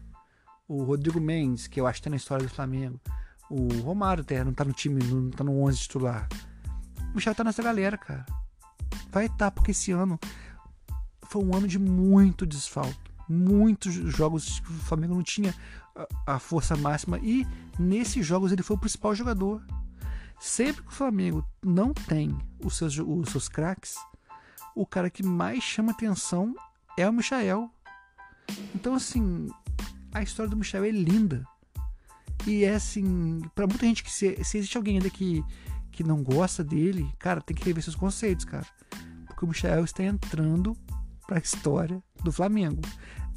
o 0.68 0.84
Rodrigo 0.84 1.18
Mendes, 1.18 1.66
que 1.66 1.80
eu 1.80 1.86
acho 1.86 1.96
que 1.96 2.00
está 2.00 2.10
na 2.10 2.16
história 2.16 2.46
do 2.46 2.52
Flamengo. 2.52 3.00
O 3.48 3.68
Romário 3.80 4.22
até 4.22 4.44
não 4.44 4.52
está 4.52 4.64
no 4.64 4.72
time, 4.72 5.02
não 5.02 5.30
está 5.30 5.42
no 5.42 5.58
11 5.62 5.78
titular. 5.78 6.28
O 7.10 7.14
Michel 7.14 7.32
está 7.32 7.42
nessa 7.42 7.62
galera, 7.62 7.96
cara. 7.96 8.26
Vai 9.10 9.24
estar, 9.24 9.36
tá, 9.36 9.50
porque 9.50 9.70
esse 9.70 9.90
ano 9.90 10.20
foi 11.22 11.42
um 11.42 11.56
ano 11.56 11.66
de 11.66 11.78
muito 11.78 12.46
desfalto. 12.46 13.10
Muitos 13.28 13.94
jogos 13.94 14.60
que 14.60 14.70
o 14.70 14.74
Flamengo 14.80 15.14
não 15.14 15.22
tinha 15.22 15.54
a 16.26 16.38
força 16.38 16.76
máxima 16.76 17.18
e 17.20 17.46
nesses 17.78 18.24
jogos 18.26 18.52
ele 18.52 18.62
foi 18.62 18.76
o 18.76 18.80
principal 18.80 19.14
jogador. 19.14 19.64
Sempre 20.38 20.82
que 20.82 20.88
o 20.88 20.94
Flamengo 20.94 21.44
não 21.62 21.94
tem 21.94 22.36
os 22.62 22.76
seus, 22.76 22.98
os 22.98 23.30
seus 23.30 23.48
craques, 23.48 23.94
o 24.74 24.86
cara 24.86 25.10
que 25.10 25.22
mais 25.22 25.62
chama 25.62 25.92
atenção 25.92 26.54
é 26.96 27.08
o 27.08 27.12
Michael. 27.12 27.70
Então, 28.74 28.94
assim, 28.94 29.48
a 30.12 30.22
história 30.22 30.50
do 30.50 30.56
Michael 30.56 30.84
é 30.84 30.90
linda. 30.90 31.44
E 32.46 32.64
é 32.64 32.74
assim, 32.74 33.40
para 33.54 33.66
muita 33.66 33.86
gente 33.86 34.02
que 34.02 34.10
se, 34.10 34.42
se, 34.42 34.58
existe 34.58 34.76
alguém 34.76 34.96
ainda 34.96 35.10
que, 35.10 35.44
que 35.90 36.02
não 36.02 36.22
gosta 36.22 36.64
dele, 36.64 37.12
cara, 37.18 37.40
tem 37.40 37.54
que 37.54 37.64
rever 37.64 37.82
seus 37.82 37.96
conceitos, 37.96 38.44
cara. 38.44 38.66
Porque 39.26 39.44
o 39.44 39.48
Michael 39.48 39.84
está 39.84 40.02
entrando 40.02 40.76
para 41.26 41.38
a 41.38 41.40
história 41.40 42.02
do 42.22 42.32
Flamengo. 42.32 42.82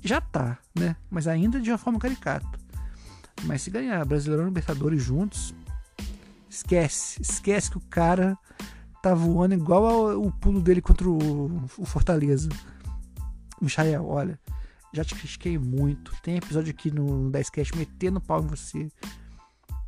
Já 0.02 0.22
tá, 0.22 0.58
né? 0.76 0.96
Mas 1.10 1.28
ainda 1.28 1.60
de 1.60 1.70
uma 1.70 1.78
forma 1.78 2.00
caricata. 2.00 2.60
Mas 3.44 3.62
se 3.62 3.70
ganhar 3.70 4.06
Brasileirão 4.06 4.46
e 4.46 4.48
Libertadores 4.48 5.04
juntos, 5.04 5.54
Esquece, 6.54 7.20
esquece 7.20 7.72
que 7.72 7.78
o 7.78 7.82
cara 7.90 8.38
tá 9.02 9.16
voando 9.16 9.56
igual 9.56 9.86
ao, 9.88 10.22
o 10.22 10.32
pulo 10.32 10.62
dele 10.62 10.84
contra 10.84 11.10
o, 11.10 11.66
o 11.80 11.84
Fortaleza. 11.84 12.48
Michael, 13.60 14.06
olha, 14.06 14.40
já 14.94 15.04
te 15.04 15.16
critiquei 15.16 15.58
muito. 15.58 16.14
Tem 16.22 16.38
episódio 16.38 16.70
aqui 16.70 16.92
no 16.92 17.32
10cast 17.32 17.76
metendo 17.76 18.22
pau 18.22 18.42
em 18.42 18.48
você. 18.48 18.90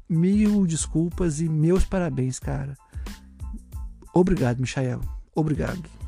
Mil 0.10 0.66
desculpas 0.66 1.40
e 1.40 1.48
meus 1.48 1.86
parabéns, 1.86 2.40
cara. 2.40 2.76
Obrigado, 4.14 4.60
Michael. 4.60 5.02
Obrigado. 5.36 6.05